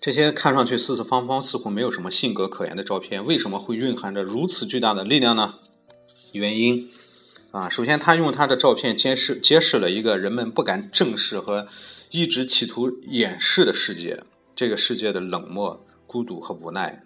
[0.00, 5.54] 这些看上去四四方方、似乎没有什么性格可言的照片，为什么会蕴含着如此巨大的力量呢？
[6.32, 6.90] 原因
[7.52, 11.68] 啊，首先他用他的照片揭示揭示了一个人们不敢正视和
[12.10, 14.22] 一直企图掩饰的世界，
[14.56, 17.04] 这个世界的冷漠、孤独和无奈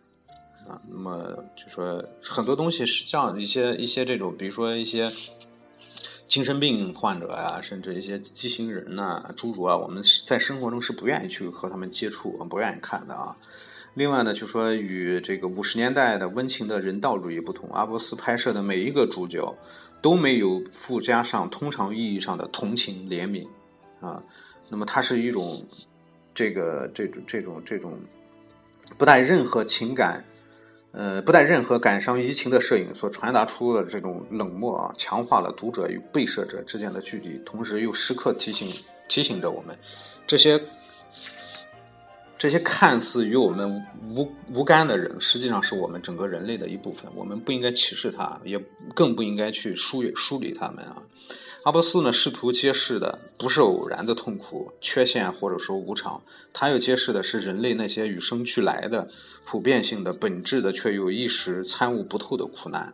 [0.69, 0.81] 啊。
[0.89, 5.11] 那么就说很多东西是这样一些一些这种，比如说一些
[6.29, 13.37] 精神病患者啊，甚至一些畸形人呐、侏儒啊，我们在生活中是不愿意去和他们接触，我们不愿意看的啊。
[13.95, 19.57] 另外呢，就说与这个五十年代的温情的人道主义不同，阿波斯拍摄的每一个主角
[20.01, 23.49] 都没有附加上通常意义上的同情怜悯
[24.01, 24.23] 啊。
[24.69, 25.67] 那么它是一种
[26.35, 27.99] 这个这种这种这种
[28.99, 30.25] 不带任何情感。
[30.93, 38.73] 呃，不带任何感伤移情的摄影所传达出的这种冷漠啊，强化了读者与被摄者之间的距离，同时又时刻提醒
[39.07, 39.77] 提醒着我们，
[40.27, 40.59] 这些
[42.39, 47.11] 这些看似与我们无无干的人，实际上是我们整个人类的一部分。
[47.15, 48.63] 我们不应该歧视他，也
[48.95, 51.03] 更不应该去疏疏离他们啊。
[51.65, 56.23] 阿波斯呢，试图揭示的不是偶然的痛苦、缺陷或者说无常，
[56.53, 59.09] 他要揭示的是人类那些与生俱来的、
[59.47, 62.93] 普遍性的、本质的却又一时参悟不透的苦难。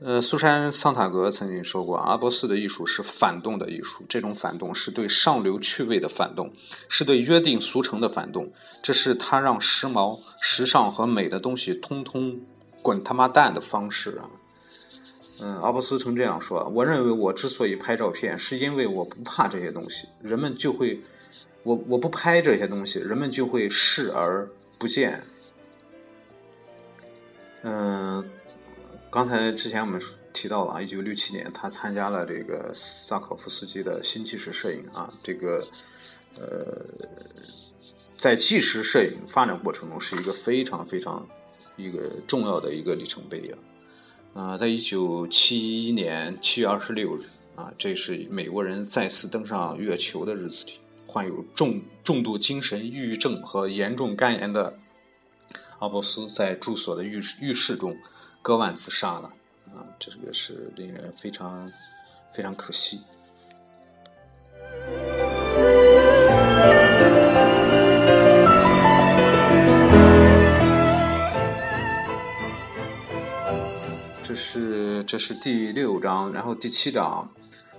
[0.00, 6.52] 呃，苏珊·桑塔格曾经说过，阿波斯的艺术是反动的艺术，这种反动是对上流趣味的反动，
[6.88, 8.52] 是对约定俗成的反动，
[8.82, 12.40] 这是他让时髦、时尚和美的东西通通
[12.82, 14.28] 滚他妈蛋的方式啊！
[15.40, 21.00] 嗯，阿波斯曾这样说：“我认为我之所以拍照片，是因为我不怕这些东西，人们就会，
[21.62, 25.22] 我我不拍这些东西，人们就会视而不见。”
[27.62, 28.28] 嗯，
[29.14, 35.68] 刚才之前我们提到了啊，一九六七年他参加了这个萨科夫斯基的新纪实摄影啊，这个
[36.36, 36.84] 呃，
[38.18, 41.28] 在纪实摄影发展过程中是一个非常非常
[41.76, 43.58] 一个重要的一个里程碑啊。
[44.34, 47.22] 啊，在一九七一年七月二十六日，
[47.54, 50.72] 啊，这是美国人再次登上月球的日子里，
[51.06, 54.76] 患有重重度精神抑郁症和严重肝炎的
[55.78, 57.96] 阿波斯在住所的浴室浴室中
[58.44, 59.32] 割腕自杀了。
[59.74, 61.66] 啊，这个是令人非常
[62.34, 63.00] 非常可惜。
[74.22, 77.32] 这是这是第六章，然后第七章，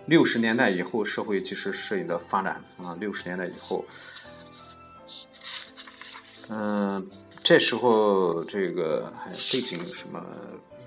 [0.07, 3.85] 六十年代以后社会纪实摄影的发展啊，六十年代以后，
[6.49, 7.07] 嗯，
[7.45, 10.19] 这时候这个还背景什么？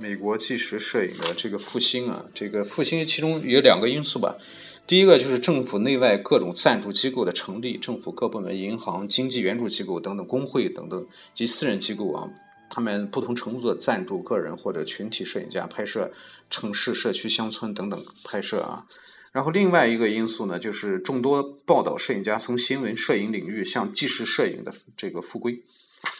[0.00, 4.36] 美国纪实摄影的这个复兴啊，这个复兴其中有两个因素吧。
[4.84, 12.28] 第一个就是政府内外各种赞助机构的成立，政府各部门、银行、经济援助机构等等、工会等等及私人机构啊。
[12.68, 16.10] 他们不同程度的赞助个人或者群体摄影家拍摄
[16.50, 18.86] 城市、社区、乡村等等拍摄啊。
[19.30, 25.62] 然后另外一个因素呢，就是众多报道摄影家从新闻摄影领域向纪实摄影的这个复归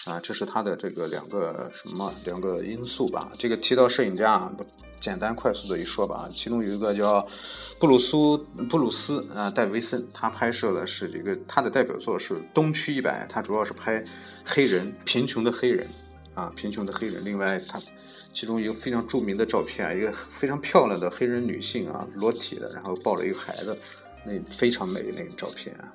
[0.04, 3.30] 啊，这是他的这个两个什么两个因素吧。
[3.38, 4.52] 这个提到摄影家啊，
[5.00, 7.26] 简单快速的一说吧，其中有一个叫
[7.78, 8.38] 布鲁苏
[8.68, 14.04] 布鲁斯啊戴维森，他拍摄的是这个他的代表作是《东区一百》，他主要是拍
[14.44, 15.86] 黑人贫穷的黑人。
[16.34, 17.24] 啊，贫穷的黑人。
[17.24, 17.82] 另外，他
[18.32, 23.76] 其中一个非常著名的照片，一个非常漂亮的黑人女性啊，裸体的，然后抱了一个孩子，
[24.24, 25.92] 那非常美那个照片啊。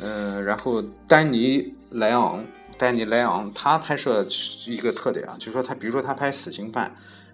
[0.00, 2.44] 嗯，然后丹尼莱昂，
[2.78, 4.26] 丹尼莱昂，他拍摄
[4.66, 6.86] 一个特点啊，就是说他，比如说他拍死刑犯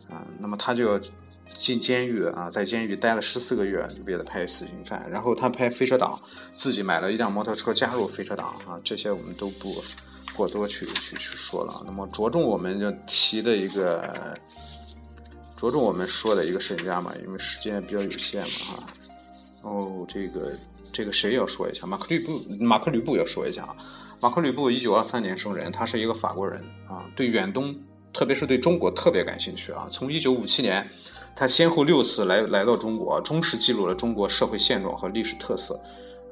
[0.09, 0.99] 啊，那么他就要
[1.55, 5.09] 进监狱啊，在监狱待了十四个月，就为了拍死刑犯。
[5.11, 6.21] 然后他拍飞车党，
[6.55, 9.83] 自己买了一辆摩托车加入飞车党啊，这些我们都不。
[10.37, 14.37] 过多去去去说了，那么着重我们就提的一个，
[15.57, 18.85] 着重我们说的一个摄影家嘛，因为时间比较有限嘛哈。
[19.63, 20.51] 哦，这个
[20.93, 21.87] 这个谁要说一下？
[21.87, 23.77] 马克吕布，马克吕布要说一下啊。
[24.25, 26.59] 马克吕布一九二三年生人，他是一个法国人
[26.89, 27.77] 啊，对远东，
[28.11, 29.87] 特别是对中国特别感兴趣啊。
[29.93, 30.89] 从一九五七年，
[31.37, 35.79] 他先后六次来来到中国，忠实记录了中国社会现状和历史特色。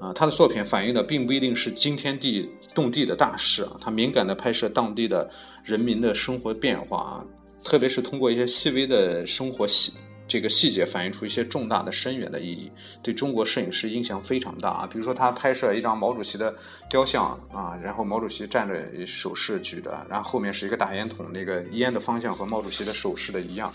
[0.01, 5.29] 啊，他的作品反映的并不一定是惊天地动地的大事啊，他敏感地拍摄当地的
[5.63, 7.25] 人民的生活变化啊，
[7.63, 9.93] 特别是通过一些细微的生活细
[10.29, 12.71] 这个细节，反映出一些重大的深远的意义，
[13.03, 14.89] 对中国摄影师影响非常大啊。
[14.91, 16.55] 比如说，他拍摄一张毛主席的
[16.89, 23.73] 雕像啊，然后毛主席站着手势举着，然后后面是一个大烟筒，那个烟的方向和毛主席的手势的一样。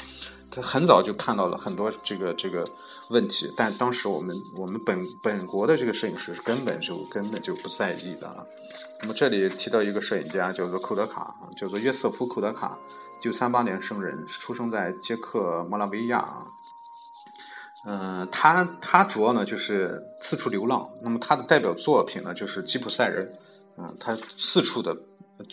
[0.50, 2.66] 他很早就看到了很多这个这个
[3.10, 8.46] 问题，但当时我们我们本本国的这个摄影师是根本就根本就不在意的啊。
[9.02, 12.78] 那么这里提到一个摄影家叫做寇德卡，叫做约瑟夫·寇德卡，
[13.22, 16.46] 九三八年生人，出生在捷克摩拉维亚啊。
[17.86, 23.32] 嗯，他他主要呢就是四处流浪，那么他的代表作品呢就是吉普赛人，
[23.78, 24.98] 嗯，他四处的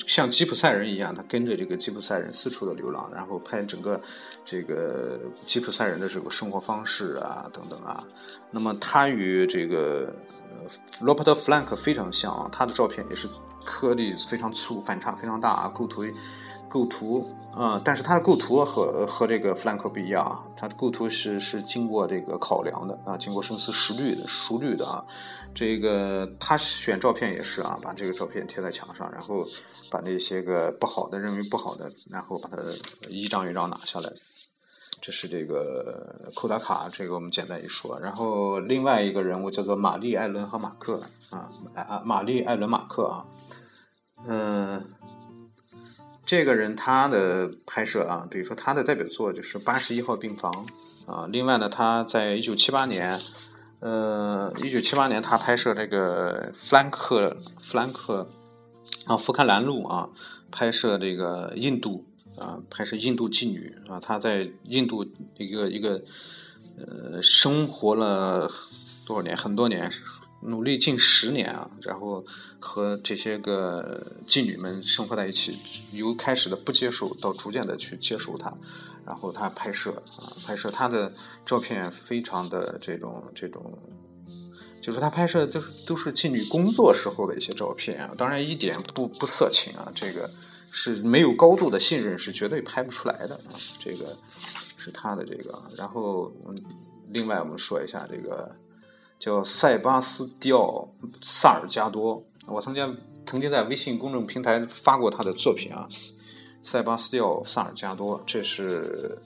[0.06, 4.00] 像吉普赛人一样，他跟着这个吉普赛人四处的流浪，然后拍整个
[4.44, 8.04] 这个吉普赛人的这个生活方式啊等等啊。
[8.50, 10.14] 那么他与这个
[11.00, 13.28] 罗伯特·弗兰克非常像，他的照片也是
[13.64, 16.04] 颗粒非常粗，反差非常大啊，构图
[16.74, 25.04] 构图啊，但是他的构图和和这个弗兰克不一样啊，他的构图是是经过这个考量的啊，经过深思熟虑的熟虑的啊。
[25.54, 29.46] 这个他选照片也是啊，把这个照片贴在墙上，然后。
[29.90, 32.56] 把那些个不好的认为不好的，然后把它
[33.08, 34.10] 一张一张拿下来。
[35.00, 38.00] 这是这个寇达卡，这个我们简单一说。
[38.00, 43.26] 然后另外一个人物叫做玛丽·艾伦和马克啊，啊，玛丽·艾伦·马克啊，
[44.26, 44.84] 嗯，
[46.26, 50.66] 这个人他的拍摄啊，比如说他的代表作就是《八十一号病房》
[51.12, 51.28] 啊。
[51.30, 53.20] 另外呢，他在一九七八年，
[53.80, 58.30] 呃，一九七八年他拍摄这个弗兰克弗兰克。
[59.06, 60.08] 啊，福克兰路啊，
[60.50, 62.06] 拍摄这个印度
[62.38, 65.06] 啊，拍摄印度妓女啊，他在印度
[65.36, 66.02] 一个一个
[66.78, 68.50] 呃生活了
[69.06, 69.36] 多少年？
[69.36, 69.90] 很多年，
[70.44, 72.24] 努力近十年啊，然后
[72.58, 75.58] 和这些个妓女们生活在一起，
[75.92, 78.56] 由开始的不接受到逐渐的去接受他，
[79.06, 81.12] 然后他拍摄啊，拍摄他的
[81.44, 83.78] 照片非常的这种这种。
[84.82, 90.30] 就是他拍摄都是都是妓女工作时候的一些照片啊，当然一点不不色情啊，这个
[90.70, 94.14] 是没有高度的信任是绝对拍不出来的啊，这个
[94.76, 95.62] 是他的这个。
[95.74, 96.30] 然后
[97.08, 98.54] 另外我们说一下这个
[99.24, 100.86] 叫塞巴斯蒂奥
[101.22, 105.88] 萨尔加多，我曾经曾经在微信公众平台发过他的作品啊，
[106.62, 109.22] 塞巴斯蒂奥萨尔加多，这是。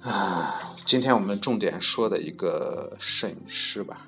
[0.00, 4.06] 啊，今天我们重点说的一个摄影师吧。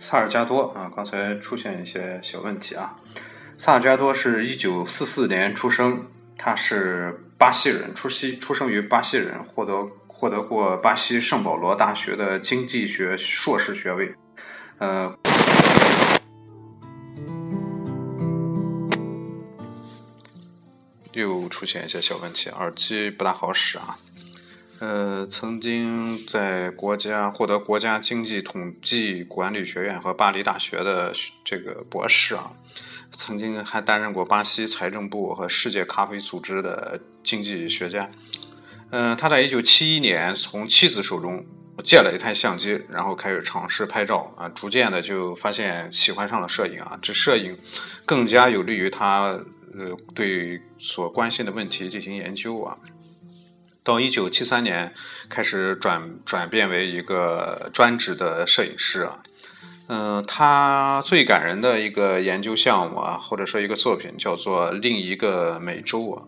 [0.00, 2.96] 萨尔加多啊，刚才出现一些小问题啊。
[3.58, 9.88] 萨尔加多是一九四四年出生，他是巴西人，出西出生于巴西人，获得。
[10.16, 14.14] 获得过巴西圣保罗大学的经济学硕士学位，
[14.78, 15.12] 呃，
[21.12, 23.98] 又出现一些小问题，耳机不大好使啊。
[24.86, 32.52] 呃，曾经在国家获得国家经济统计管理学院和巴黎大学的这个博士啊，
[33.10, 38.10] 曾经还担任过巴西财政部和世界咖啡组织的经济学家。
[38.90, 41.46] 嗯，他在一九七一年从妻子手中
[41.82, 47.56] 借了一台相机，然后开始尝试拍照啊，逐渐的就发现喜欢上了摄影啊，这摄影
[48.04, 49.40] 更加有利于他
[49.72, 52.76] 呃对所关心的问题进行研究啊。
[53.84, 54.94] 到一九七三年
[55.28, 59.18] 开始转转变为一个专职的摄影师啊，
[59.88, 66.22] 嗯，他最感人的一个研究项目啊，或者说一个作品叫做另一个美洲啊。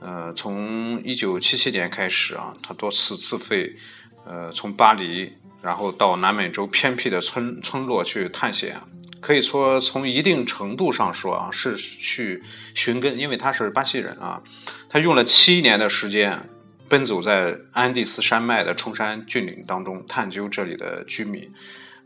[0.00, 3.76] 呃，从一九七七年开始啊，他多次自费，
[4.24, 5.32] 呃，从巴黎，
[5.62, 8.80] 然后到南美洲偏僻的村村落去探险，
[9.20, 12.42] 可以说从一定程度上说啊，是去
[12.74, 14.42] 寻根，因为他是巴西人啊，
[14.88, 16.48] 他用了七年的时间，
[16.88, 21.50] 奔走在安第斯山脉的崇山峻岭当中，探究这里的居民。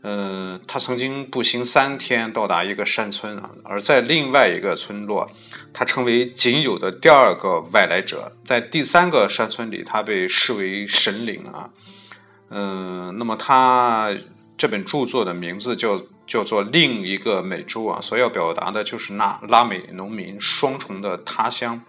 [0.03, 5.29] 嗯，他曾经步行三天到达一个山村啊，而在另外一个村落，
[5.73, 8.31] 他成为仅有的第二个外来者。
[8.43, 11.69] 在第三个山村里，他被视为神灵啊。
[12.49, 14.11] 嗯，那么他
[14.57, 21.81] 这本著作的名字叫叫做《另一个美洲》啊，所要表达的就是那拉美农民双重的他乡。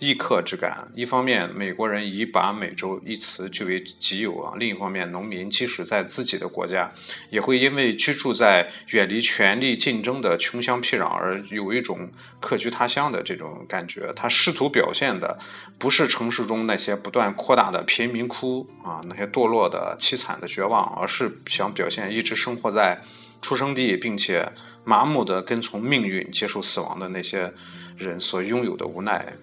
[0.00, 0.88] 异客之感。
[0.94, 6.90] 一方面，美国人已把“美洲”一词据为己有啊；另一方面，农民即使在自己的国家，
[7.28, 12.10] 也会因为居住在远离权力竞争的穷乡僻壤而有一种
[12.40, 14.12] 客居他乡的这种感觉。
[14.16, 15.38] 他试图表现的
[15.78, 23.02] 不是城市中那些不断扩大的贫民窟啊，那些堕落的凄惨的绝望，而是想表现一直生活在
[23.42, 24.50] 出生地并且
[24.82, 27.52] 麻木的跟从命运、接受死亡的那些
[27.98, 29.34] 人所拥有的无奈。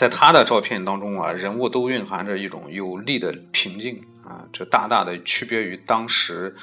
[0.00, 6.56] 在他的照片当中啊，人物都蕴含着一种有力的平静啊，这大大的区别于当时，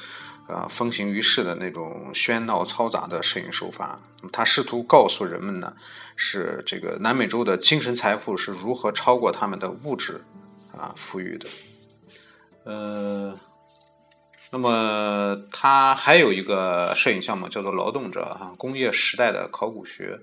[0.48, 4.00] 呃，风行于世的那种喧闹嘈杂的摄影手法。
[4.32, 5.74] 他试图告诉人们呢，
[6.16, 10.20] 是这个南美洲的精神财富是如何超过他们的物质
[10.76, 11.48] 啊富裕的。
[12.64, 13.38] 呃，
[14.50, 20.22] 那么他还有一个摄影项目叫做劳动者啊，工业时代的考古学。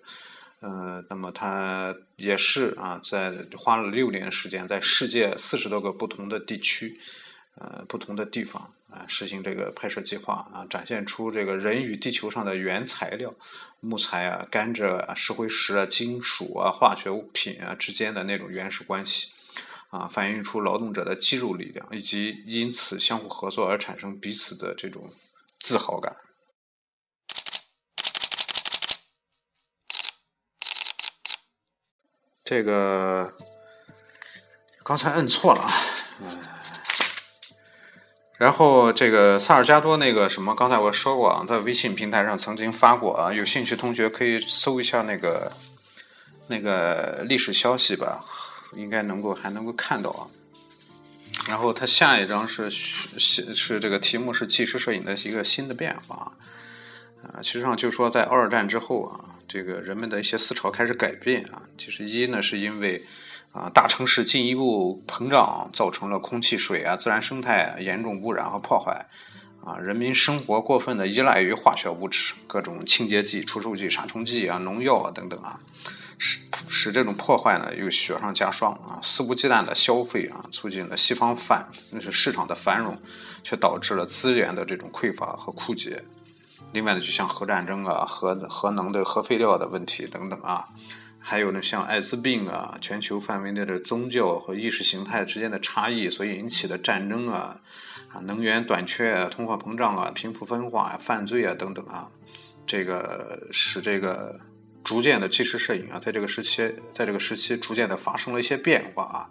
[0.66, 7.00] 呃，那么他也是啊，在花了六年时间，在世界四十多个不同的地区，
[7.54, 13.36] 呃，不同的地方啊，实行这个拍摄计划啊，展现出这个人与地球上的原材料，
[13.80, 19.28] 木材啊、甘蔗啊、石灰石啊、金属啊、化学物品啊之间的那种原始关系，
[19.92, 25.12] 啊，反映出劳动者的肌肉力量，以及因此相互合作而产生彼此的这种
[25.60, 26.16] 自豪感。
[32.46, 33.34] 这个
[34.84, 35.72] 刚才摁错了啊，
[36.22, 36.38] 嗯，
[38.38, 45.52] 然后这个萨尔加多那个什么，刚才我说过啊，在微信平台上曾经发过啊，有兴趣同学可以搜一下那个
[46.46, 48.24] 那个历史消息吧，
[48.76, 50.30] 应该能够还能够看到啊。
[51.48, 56.34] 然后它下一张是是是这个题目是纪实摄影的一个新的变化
[57.24, 59.34] 啊，其实上就说在二战之后啊。
[59.48, 63.04] 这个人们的一些思潮开始改变啊，其实一呢是因为
[63.52, 69.06] 啊大城市进一步膨胀，造成了空气、水啊、自然生态严重污染和破坏。
[69.64, 75.60] 啊，人民生活过分的依赖于化学物质，各种清洁剂、除臭剂、杀虫剂啊、农药啊等等啊，
[76.20, 76.38] 使
[76.70, 83.02] 使这种破坏呢又雪上加霜啊，肆无忌惮的消费啊，促进了西方繁那是市场的繁荣，
[83.44, 86.04] 却导致了资源的这种匮乏和枯竭。
[86.72, 90.68] 另外呢，就像核战争啊、核核能的核废料的问题等等啊，
[91.20, 97.62] 还有呢，像艾滋病啊、全球范围内的宗教和意识形态之间的差异所引起的战争啊、
[98.12, 102.10] 啊能源短缺啊、通货膨胀啊、贫富分化啊、犯罪啊等等啊，
[102.68, 104.42] 这个使这个
[104.84, 109.30] 逐渐的纪实摄影啊，在这个时期，在这个时期逐渐的发生了一些变化啊，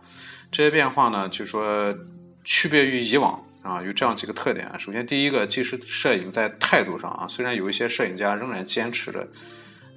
[0.51, 1.95] 这些变化呢，就说
[2.43, 3.45] 区别于以往。
[3.65, 4.77] 啊，有这样几个特点啊。
[4.79, 9.29] 首先，第一个，纪实摄影在态度上啊，虽然有一些摄影家仍然坚持着，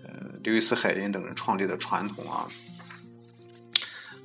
[0.06, 2.48] 呃，刘易斯·海因等人创立的传统啊，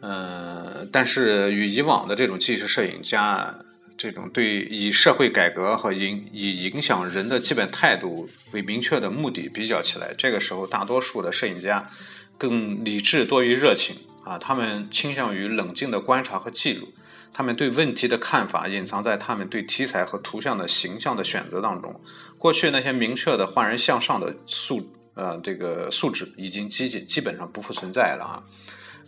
[0.01, 3.57] 呃，但是与以往的这种纪实摄影家
[3.99, 11.91] 这种对以社会改革和影以影响人的基本态度为明确的目的比较起来，这个时候大多数的摄影家
[12.39, 16.93] 更理智多于热情啊，他们倾向于冷静的观察和记录。
[17.35, 22.01] 他们对问题的看法隐藏在他们对题材和图像的形象的选择当中。
[22.39, 28.43] 过去那些明确的焕然向上的素呃这个素质已经基基本上不复存在了啊。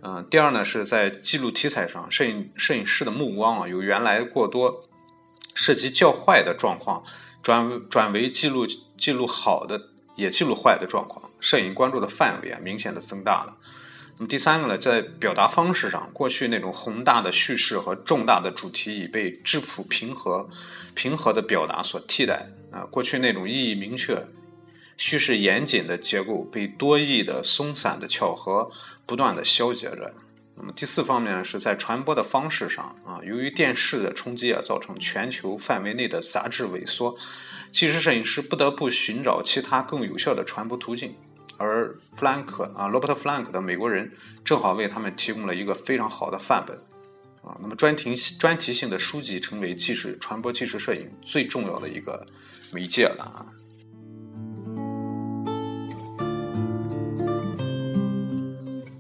[0.03, 4.85] 嗯，第二呢是在记录题材上，摄影摄影师的目光啊由原来过多
[5.55, 7.05] 涉及较坏的状况，
[7.43, 8.67] 转转为记录
[8.99, 9.81] 记录好的
[10.15, 13.57] 也记录坏的状况，摄影关注的范围啊明显的增大了。
[14.17, 20.49] 那么第三个呢，在表达方式上，过去那种宏大的叙事和重大的主题已被质朴平和、
[20.95, 22.87] 平和的表达所替代啊。
[22.91, 24.27] 过去那种意义明确、
[24.97, 28.71] 叙事严谨的结构被多义的松散的巧合
[29.05, 30.15] 不断的消解着。
[30.57, 37.17] 那么第四方面是在传播的方式上啊，由于电视的冲击啊，造成全球范围内的杂志萎缩，
[37.73, 41.17] 纪实摄影师不得不寻找其他更有效的传播途径。
[41.59, 44.13] 而弗兰克啊，罗伯特·弗兰克的美国人
[44.45, 46.77] 正好为他们提供了一个非常好的范本
[47.43, 47.57] 啊。
[47.63, 52.27] 那么专题专题性的书籍成为纪实传播纪实摄影最重要的一个
[52.73, 53.47] 媒介了啊。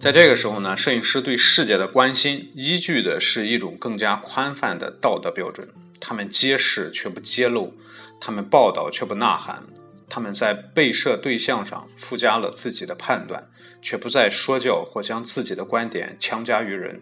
[0.00, 7.72] 在这个时候呢，摄影师对世界的关心依据的是一种更加宽泛的道德标准，他们揭示却不揭露，
[8.20, 9.62] 他们报道却不呐喊。
[10.14, 13.48] 他们在被摄对象上附加了自己的判断，
[13.82, 17.00] 却不再说教或将自己的观点强加于人。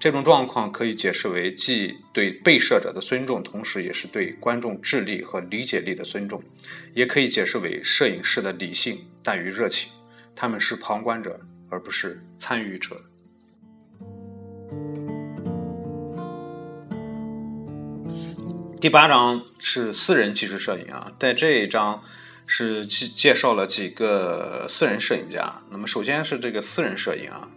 [0.00, 6.40] 这种状况可以解释为既对被摄者的尊重，同时也是对观众智力和理解力的尊重；
[6.94, 9.92] 也可以解释为摄影师的理性大于热情，
[10.34, 11.38] 他们是旁观者
[11.70, 13.00] 而不是参与者。
[18.80, 22.02] 第八章是私人纪实摄影啊，在这一章。
[22.48, 25.60] 是介介绍了几个私人摄影家。
[25.70, 27.48] 那么，首先是这个私人摄影啊，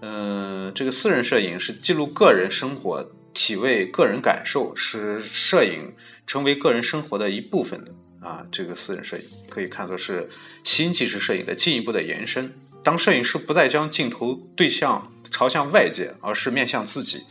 [0.00, 5.94] 嗯，这个私人摄影是记录个人生活、体味个人感受，使摄影
[6.26, 7.92] 成为个人生活的一部分的
[8.26, 8.46] 啊。
[8.52, 10.30] 这个私人摄影可以看作是
[10.62, 12.54] 新纪实摄影的进一步的延伸。
[12.82, 17.24] 当摄影师不再将镜头对象朝向外界，而是面向自己，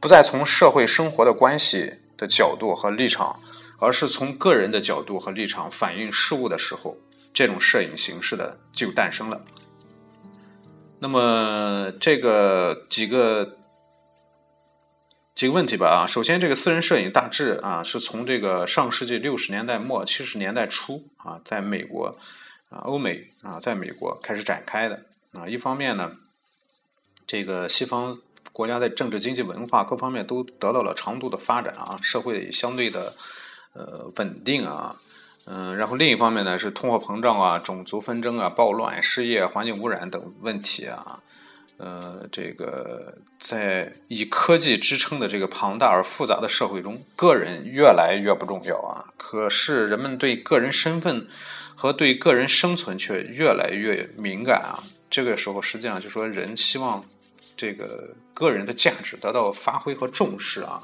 [0.00, 3.40] 不再从社会生活的关系的角度和立场。
[3.78, 6.96] 而是从个人的角度和立场反映事物的时候，
[7.34, 9.44] 这种摄影形式的就诞生了。
[10.98, 13.58] 那么，这个几个
[15.34, 22.16] 几个问题吧啊，首先，这个私人摄影大致啊是从这个上世纪六十年代末七十年代初啊，在美国
[22.70, 25.02] 啊欧美啊，在美国开始展开的。
[25.34, 25.46] 啊。
[25.46, 26.12] 一方面呢，
[27.26, 28.18] 这个西方
[28.52, 33.14] 国家在政治、经济、文化各方面都得到了长度的发展啊，社会相对的
[33.76, 34.96] 呃稳定啊。
[35.44, 41.20] 嗯，然后另一方面呢是通货膨胀啊、种族纷争啊、暴乱、失业、环境污染等问题啊。
[41.78, 49.12] 呃，这个在以科技支撑的这个庞大而复杂的社会中，个人越来越不重要啊。
[49.18, 51.28] 可是人们对个人身份
[51.76, 54.84] 和对个人生存却越来越敏感啊。
[55.10, 57.04] 这个时候，实际上就说人希望
[57.58, 60.82] 这个个人的价值得到发挥和重视啊。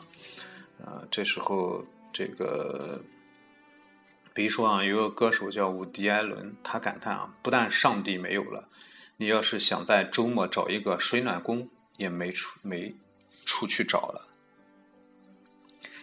[0.85, 3.01] 呃，这时候这个，
[4.35, 8.69] 比如说啊，有个歌手叫伍迪·艾伦，他感叹啊，不但上帝没有了。
[9.17, 12.95] 你要是想在周末找一个水暖工，也没处没
[13.45, 14.29] 处去找了。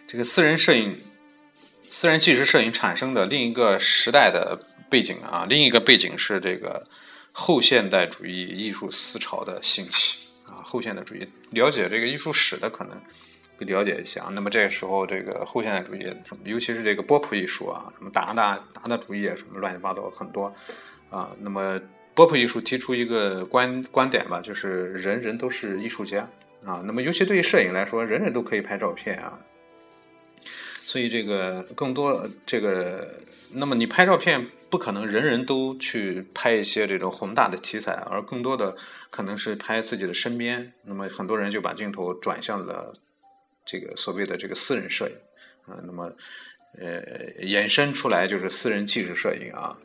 [0.06, 1.00] 这个私人摄影、
[1.90, 6.88] 私人纪实摄影产生的另一个时代的背景啊，另一个背景是这个
[7.32, 10.62] 后现代主义艺术思潮的兴起啊。
[10.64, 13.00] 后现代主义了解这个艺术史的可能
[13.60, 14.28] 去了解一下。
[14.32, 16.12] 那么这个时候，这个后现代主义，
[16.44, 20.52] 尤其是这个波普艺术啊，什么达达达达主义啊，什么乱七八糟很多
[21.10, 21.36] 啊。
[21.40, 21.78] 那么
[22.14, 26.28] 波普艺术提出一个观观点吧，就是人人都是艺术家
[26.64, 26.82] 啊。
[26.84, 29.38] 那么，尤其对于摄影来说，人人都可以拍照片啊。
[30.86, 33.20] 所以，这个更多这个，
[33.52, 38.76] 那么你拍照片不可能人人都去拍一些这种宏大的题材，而更多的
[39.10, 40.72] 可能是拍自己的身边。
[40.82, 42.94] 那么，很多人就把镜头转向了
[43.64, 45.16] 这个所谓的这个私人摄影
[45.66, 45.80] 啊。
[45.84, 46.12] 那么，
[46.78, 47.00] 呃，
[47.42, 49.78] 衍生出来就是私人纪实摄影啊，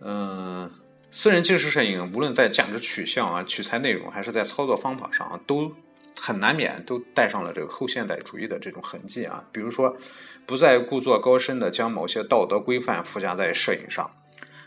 [0.00, 0.70] 嗯。
[1.12, 5.74] 私人纪实摄影，无论在价值取向啊、取材内容，还是在操作方法上啊，都
[6.20, 9.44] 很难免都带上了这个后现代主义的这种痕迹啊。
[9.50, 9.96] 比如说，
[10.46, 14.10] 不再故作高深的将某些道德规范附加在摄影上，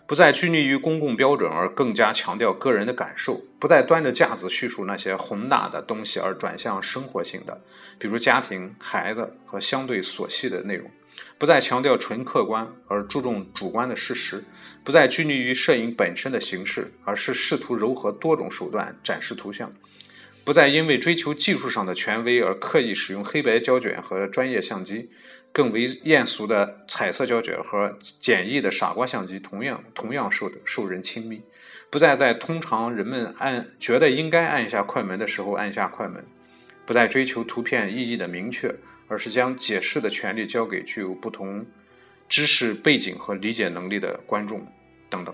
[0.09, 7.61] 不再拘泥于公共标准，而更加强调个人的感受；不再端着架子叙述那些宏大的东西，而转向生活性的，
[7.99, 10.87] 比如家庭、孩子和相对琐细的内容；
[11.37, 14.43] 不再强调纯客观，而注重主观的事实。
[14.83, 19.67] 不再拘泥于摄影本身的形式，而是试图糅合多种手段展示图像；
[20.43, 25.11] 不再因为追求技术上的权威而刻意使用黑白胶卷和专业相机，
[25.51, 31.39] 更为艳俗的彩色胶卷和简易的傻瓜相机同样同样受受人亲密；
[31.89, 36.23] 不再在通常人们按觉得应该按下快门的时候按下快门；
[36.85, 38.75] 不再追求图片意义的明确，
[39.07, 41.65] 而是将解释的权利交给具有不同。
[42.31, 44.67] 知识背景和理解能力的观众
[45.09, 45.33] 等等。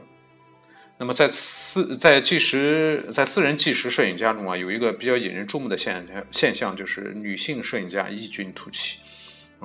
[0.97, 8.99] 那么，在私在纪实在私人纪实摄影家中啊，有一个比较引人注目的现象现象，就是女性摄影家异军突起，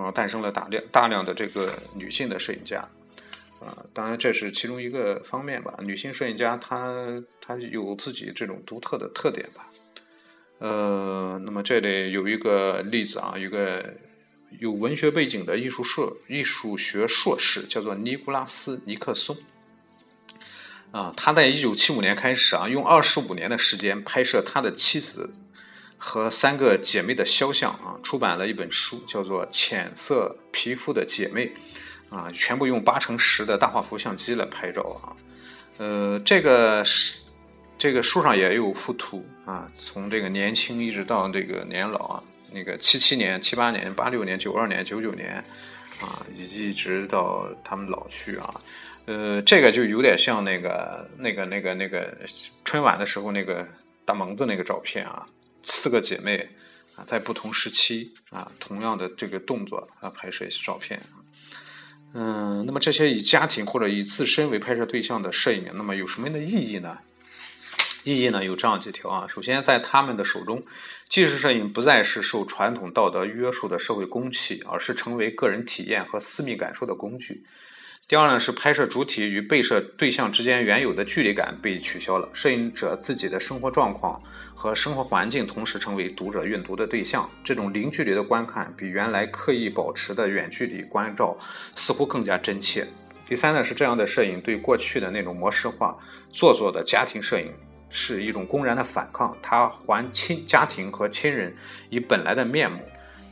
[0.01, 2.89] 啊，诞生了大量大量的这个女性的摄影家，
[3.61, 5.75] 啊，当然这是其中一个方面吧。
[5.81, 9.69] 女性摄影家她她有自己这种独特的特点吧。
[10.59, 13.95] 呃，那么这里有一个例子啊，一个。
[14.59, 19.37] 有文学背景的艺术硕艺术学硕士叫做尼古拉斯·尼克松，
[20.91, 25.33] 啊，他在一九七五年开始啊，用二十五年的时间拍摄他的妻子
[26.01, 31.53] 和三个姐妹的肖像啊，出版了一本书，叫做《浅色皮肤的姐妹》，
[32.17, 35.15] 啊，全部用八乘十的大画幅相机来拍照啊，
[35.79, 37.21] 呃，这个是
[37.79, 42.25] 这个书上也有附图啊，从这个年轻一直到这个年老啊。
[42.53, 45.37] 那个七七年、七八年、八六年、九二年、九九年，
[46.01, 48.55] 啊，一直到他们老去啊，
[49.07, 52.13] 呃，这个就有点像那个、那个、那个、那个
[52.65, 53.65] 春晚的时候那个
[54.05, 55.25] 大蒙子那个照片啊，
[55.63, 56.49] 四个姐妹
[56.97, 61.03] 啊，在不同时期啊，同样的这个动作啊，拍摄一些照片。
[62.13, 66.99] 嗯，那么这些以家庭或者以自身为拍摄对象的摄影，那么有什么样的意义呢？
[68.03, 70.65] 意义呢有这样几条啊，首先在他们的手中，
[71.09, 77.45] 纪实摄影不再是受传统道德约束的社会公器，而是成为个人体验和私密感受的工具。
[78.09, 84.23] 第二呢是拍摄主体与被摄对象之间原有的距离感被取消了，摄影者自己的生活状况
[84.61, 91.35] 和生活环境同时成为读者阅读的对象，这种零距离的观看比原来刻意保持的远距离关照
[91.75, 92.87] 似乎更加真切。
[93.27, 95.97] 第三呢是这样的摄影对过去的那种模式化、
[96.31, 97.51] 做作的家庭摄影。
[97.89, 101.57] 是一种公然的反抗，它还亲家庭和亲人
[101.89, 102.81] 以本来的面目，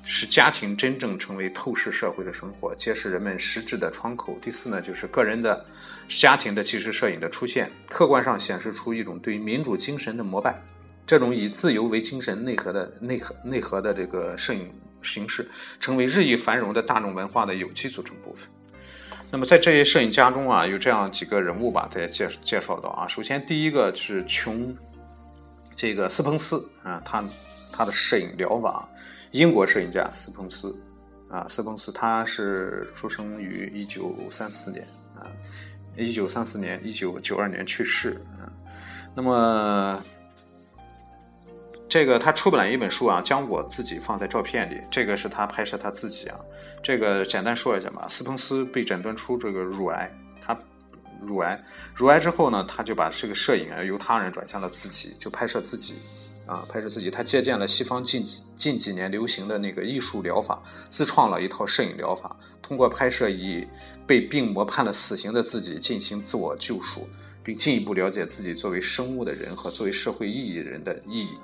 [0.04, 4.36] 使家庭真正成为透视社会的生活，揭示人们实质的窗口。
[4.40, 5.64] 第四呢，就是个人的
[6.08, 10.60] 家庭的纪实摄影的出现，客观上显示出一种对民主精神的膜拜。
[11.09, 14.70] 这种以自由为精神内核的内核内核的这个摄影
[15.02, 15.50] 形式，
[15.80, 18.46] 成为日益繁荣的大众文化的有机组成部分。
[19.30, 23.09] 那么在这些摄影家中啊，有这样几个人物吧，大家介介绍到啊。
[23.09, 24.76] 首先第一个是琼，
[25.74, 27.24] 这个斯彭斯啊，他
[27.72, 28.86] 他的摄影疗法，
[29.30, 30.78] 英国摄影家斯彭斯
[31.30, 34.86] 啊，斯彭斯他是出生于一九三四年
[35.16, 35.24] 啊，
[35.96, 38.52] 一九三四年，一九九二年去世啊。
[39.14, 40.02] 那么
[41.89, 46.39] 这个他出版了一本书啊，将我自己放在照片里，这个是他拍摄他自己啊。
[46.82, 50.11] 这个简单说一下吧，斯彭斯被诊断出这个乳癌，
[50.41, 50.57] 他
[51.22, 51.59] 乳癌，
[51.95, 55.97] 乳癌之后呢，他就把这个摄影啊由他人转向了自己，就拍摄自己，
[56.47, 57.11] 啊，拍摄自己。
[57.11, 63.66] 他借鉴了西方近几近几年流行的那个艺术疗法，自创了一套摄影疗法，通过拍摄以
[64.07, 67.09] 被病魔判了死刑的自己进行自我救赎，
[67.43, 71.34] 并进一步了解自己作为生物的人和作为社会意义人的意义。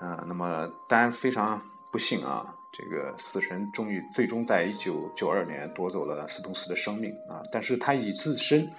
[0.00, 2.54] 啊，那么当然非常不幸啊。
[2.70, 7.40] 这个死神终于最终在一九九二年夺走了斯通斯的生命啊！
[7.50, 8.70] 但是他以自身，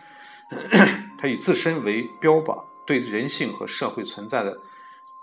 [1.18, 4.60] 他以自身为标靶，对人性和社会存在的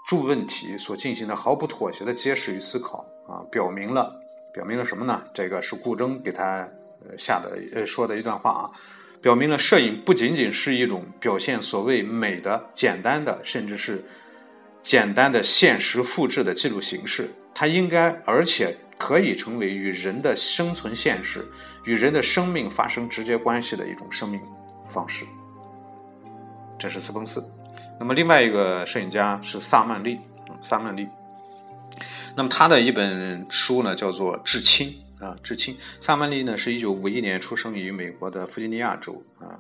[0.05, 4.20] 诸问题所进行的毫不妥协的揭示与思考啊，表明了
[4.53, 5.22] 表明了什么呢？
[5.32, 6.68] 这个是顾铮给他
[7.16, 8.70] 下的呃说的一段话啊，
[9.22, 14.05] 表明了摄影不仅仅是一种表现所谓美的简单的，甚至是
[14.87, 17.34] 简单的现实复制的记录形式。
[17.53, 21.45] 它应该，而且可以成为与人的生存现实、
[21.84, 24.41] 与人的生命发生直接关系的一种生命
[24.89, 25.24] 方式。
[26.78, 27.43] 这是斯彭斯。
[27.99, 30.20] 那么另外一个摄影家是萨曼利，
[30.62, 31.09] 萨曼利。
[32.37, 35.74] 那么他的一本书呢，叫做《至亲》啊，《至亲》。
[36.01, 39.59] 萨曼利呢，是一九五一年出生于美国的弗吉尼亚州啊。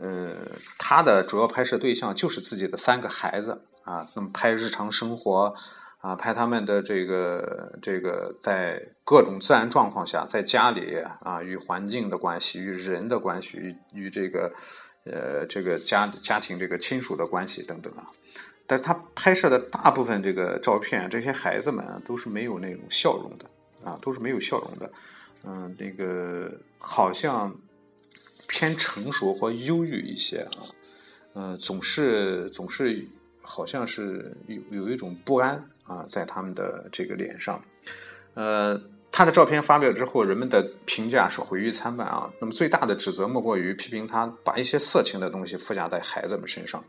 [0.00, 0.36] 呃，
[0.78, 5.54] 他的主要拍摄对象就是自己的三个孩子啊，那么拍日常生活。
[5.98, 14.52] 啊，拍他们的这个这个在各种自然状况下，在家里啊，与环境的关系，与人的关系，与与这个
[15.04, 18.12] 呃这个家家庭这个亲属的关系等等啊。
[18.68, 23.46] 但是他拍摄的大部分这个照片，这些孩子们都是没有那种笑容的
[23.82, 24.92] 啊，都是没有笑容的。
[25.42, 27.56] 嗯，那个好像
[28.46, 30.70] 偏成熟或忧郁一些啊。
[31.34, 33.08] 嗯，总是总是
[33.46, 35.70] 好像是有有一种不安。
[35.88, 37.62] 啊，在他们的这个脸上，
[38.34, 38.82] 呃，
[39.12, 42.28] 他的照片发表之后，人们的评价是毁誉参半啊。
[42.40, 46.82] 那么最大的指责莫过于批评他把一些色情的东西附加在孩子们身上，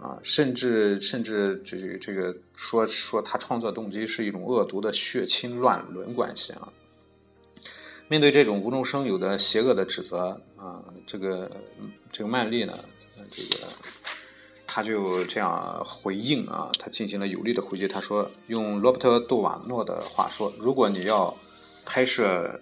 [0.00, 6.68] 啊，甚至甚至这个这个说说他创作动机是一种恶毒的血亲乱伦关系啊。
[8.06, 11.50] 面对这种无中生有的邪恶的指责啊，这个
[12.12, 12.78] 这个曼丽呢，
[13.28, 13.66] 这个。
[14.76, 17.88] 他就这样回应啊，他进行了有力的回击。
[17.88, 21.34] 他说：“用罗伯特·杜瓦诺的话说，如果你要
[21.86, 22.60] 拍摄，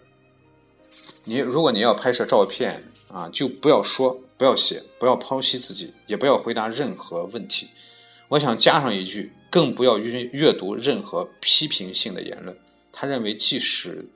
[1.24, 7.66] 你如果你要拍摄照片啊，就不要说，不要写，不要剖析自己，也不要回答任何问题。
[8.28, 12.56] 我想加上一句，更不要阅阅读任何批评性的言论。
[12.92, 14.06] 他认为，即使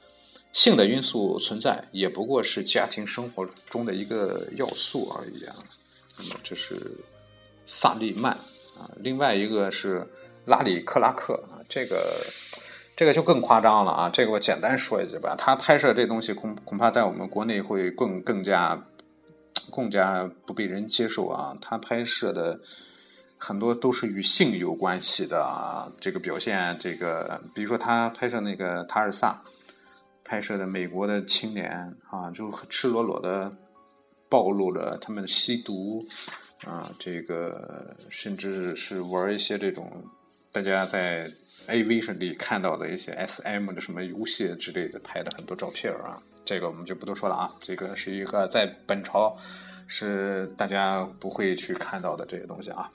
[0.52, 5.56] 性的因素存在，也不过是家庭生活中的一个要素而已啊。
[6.16, 6.92] 那么，这是。”
[7.68, 8.32] 萨利曼
[8.76, 10.08] 啊，另外一个是
[10.46, 12.26] 拉里克拉克啊，这个
[12.96, 18.86] 这个就更夸张了啊，这个我简单说一句吧，他拍摄这东西恐恐怕在我们国内会更更加
[19.70, 22.58] 更加不被人接受啊，他拍摄的
[23.36, 29.42] 很多都是与性有关系的啊，这个表现这个，比如说他拍摄那个塔尔萨，
[30.24, 33.52] 拍摄的美国的青年啊，就赤裸裸的
[34.30, 36.06] 暴露了他们吸毒。
[36.64, 40.04] 啊，这个甚至是玩一些这种
[40.52, 41.30] 大家在
[41.66, 47.54] A V 上里看到的一些 S M 的什么游戏之类的拍的很多照片啊，这个我们就不多说了啊。
[47.60, 49.36] 这个是一个在本朝
[49.86, 52.90] 是大家不会去看到的这些东西啊。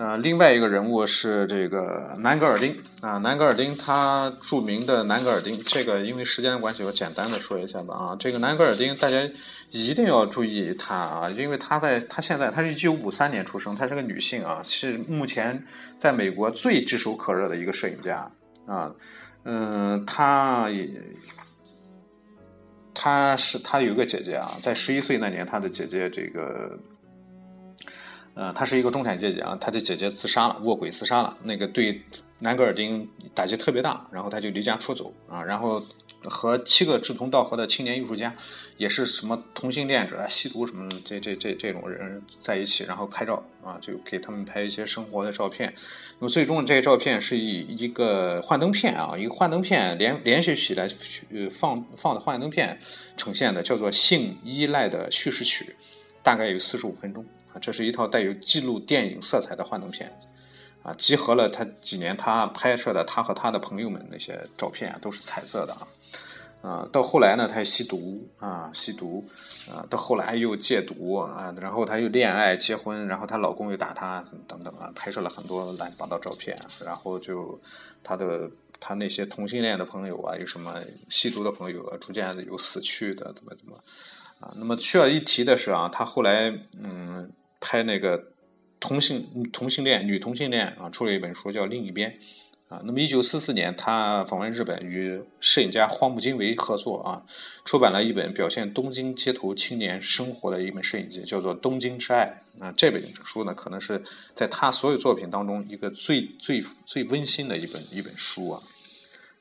[0.00, 9.30] 呃，另外一个人物是这个南格尔丁啊，南格尔丁他著名的南格尔丁，这个因为时间的关系，我简单的说一下吧啊，这个南格尔丁大家
[9.68, 15.66] 一定要注意他啊，因为他在他现在他是一九五三年出生，她是个女性啊，是目前
[15.98, 18.32] 在美国最炙手可热的一个摄影家
[18.66, 18.94] 啊，
[19.44, 20.88] 嗯，他也
[22.94, 26.78] 他是他有一个姐姐啊，在十一岁那年，他的姐姐这个。
[28.34, 32.02] 呃，他是一个中产阶级啊，他的姐姐自杀了，卧轨自杀了，那个对
[32.38, 35.82] 南格尔丁打击特别大，然后他就离家出走啊，然后
[36.22, 38.34] 和七个志同道合的青年艺术家，
[38.76, 45.74] 也是什么同性恋者、吸毒什么这这这这种人在一起，然后拍照啊，就给他们拍一些生活的照片。
[46.18, 50.86] 那么最终这些照片是以一个幻灯片啊，一个幻灯片连连续起来
[51.30, 52.78] 呃放放的幻灯片
[53.16, 55.64] 呈现的，叫做《性依赖的叙事曲》，
[56.22, 57.58] 大概有四十五分钟啊。
[57.60, 60.12] 这是一套带有记录电影色彩的幻灯片。
[60.82, 65.86] 啊，集合了他几年他拍摄的他和他的朋友们那些照片啊，都是彩色的啊。
[66.62, 69.28] 啊，到后来呢，他吸毒啊，吸毒
[69.70, 77.60] 啊，到后来又戒毒啊，然后他又恋爱结婚，然后她老公又打她等等啊，拍摄了很多乱七八糟照片，然后就
[78.02, 83.76] 他的他那些同性恋的朋友啊，有什么吸毒的朋友啊，逐渐的有死去的，怎么怎么
[84.40, 84.52] 啊？
[84.56, 86.50] 那么需要一提的是啊，他后来
[86.82, 87.30] 嗯
[87.60, 88.28] 拍那个。
[88.82, 92.12] 同性同性恋女同性恋啊，出了一本书叫《另一边》
[92.74, 92.80] 啊。
[92.86, 97.26] 那么，一九四四年，他访问日本，与摄影家荒木经惟合作啊，
[97.66, 102.72] 出版了一本表现东京街头青年生活的一本摄影集，叫做《东京之爱》啊。
[102.74, 104.02] 这本书呢，可能是
[104.34, 108.62] 在他所有作品当中一个最最最温馨的一本一本书啊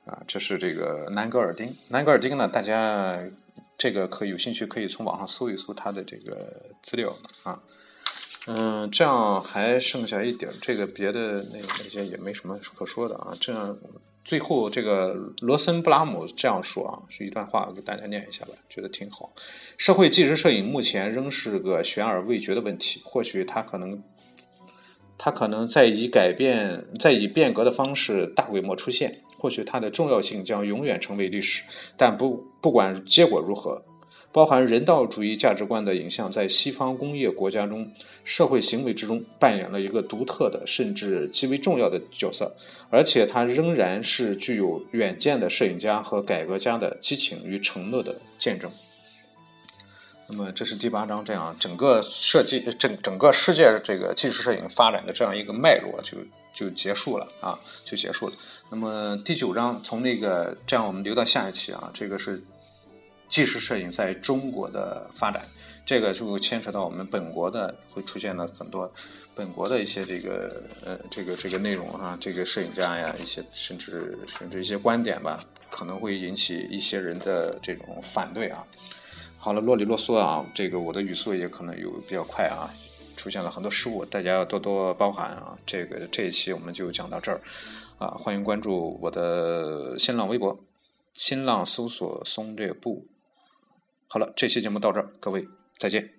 [0.04, 0.22] 啊。
[0.28, 3.24] 这是这个南格尔丁，南格尔丁呢，大家
[3.78, 7.64] 这个可以有兴趣可以从网上搜一搜他的这个资料啊。
[8.52, 13.38] 嗯，这样还剩下一点这个别的那那些也没什么可说的啊。
[13.40, 13.78] 这样
[14.26, 19.34] 最后这个罗森布拉姆这样说啊，是一段话，给大家念一下吧，觉得挺好。
[19.78, 24.02] 社会纪实摄影目前仍是个悬而未决的问题，或许它可能，
[25.20, 31.66] 它可能在以改变、在以变革的方式大规模出现，或许它的重要性将永远成为历史。
[31.98, 33.84] 但不不管结果如何。
[34.32, 37.92] 包含人道主义价值观的影像，在西方工业国家中
[38.24, 42.56] 社会行为之中扮演了一个独特的，甚至极为重要的角色，
[42.92, 48.72] 而且他仍然是具有远见的摄影家和改革家的激情与承诺的见证。
[50.28, 56.20] 那么，这是第八章，这样整个设计整整个世界这个纪实摄影发展的这样一个脉络就
[56.54, 58.36] 就结束了啊，就结束了。
[58.70, 62.44] 那么第九章从那个这样，我们留到下一期啊，这个是。
[63.30, 65.46] 纪实摄影在中国的发展，
[65.86, 68.92] 这个就牵扯到我们本国的会出现了很多
[69.36, 78.66] 本国的一些这个呃这个这个内容啊，这个摄影家呀，一些甚至甚至一些观点吧，可能会引起一些人的这种反对啊。
[79.38, 82.74] 好了，啰里啰嗦啊，这个我的语速也可能有比较快啊，
[83.16, 85.56] 出现了很多失误，大家要多多包涵啊。
[85.68, 87.40] 这个这一期我们就讲到这儿
[88.00, 90.60] 啊，欢迎关注我的新浪微博，
[91.14, 93.06] 新浪搜索松略部。
[94.12, 95.48] 好了，这期节目到这儿，各位
[95.78, 96.10] 再见。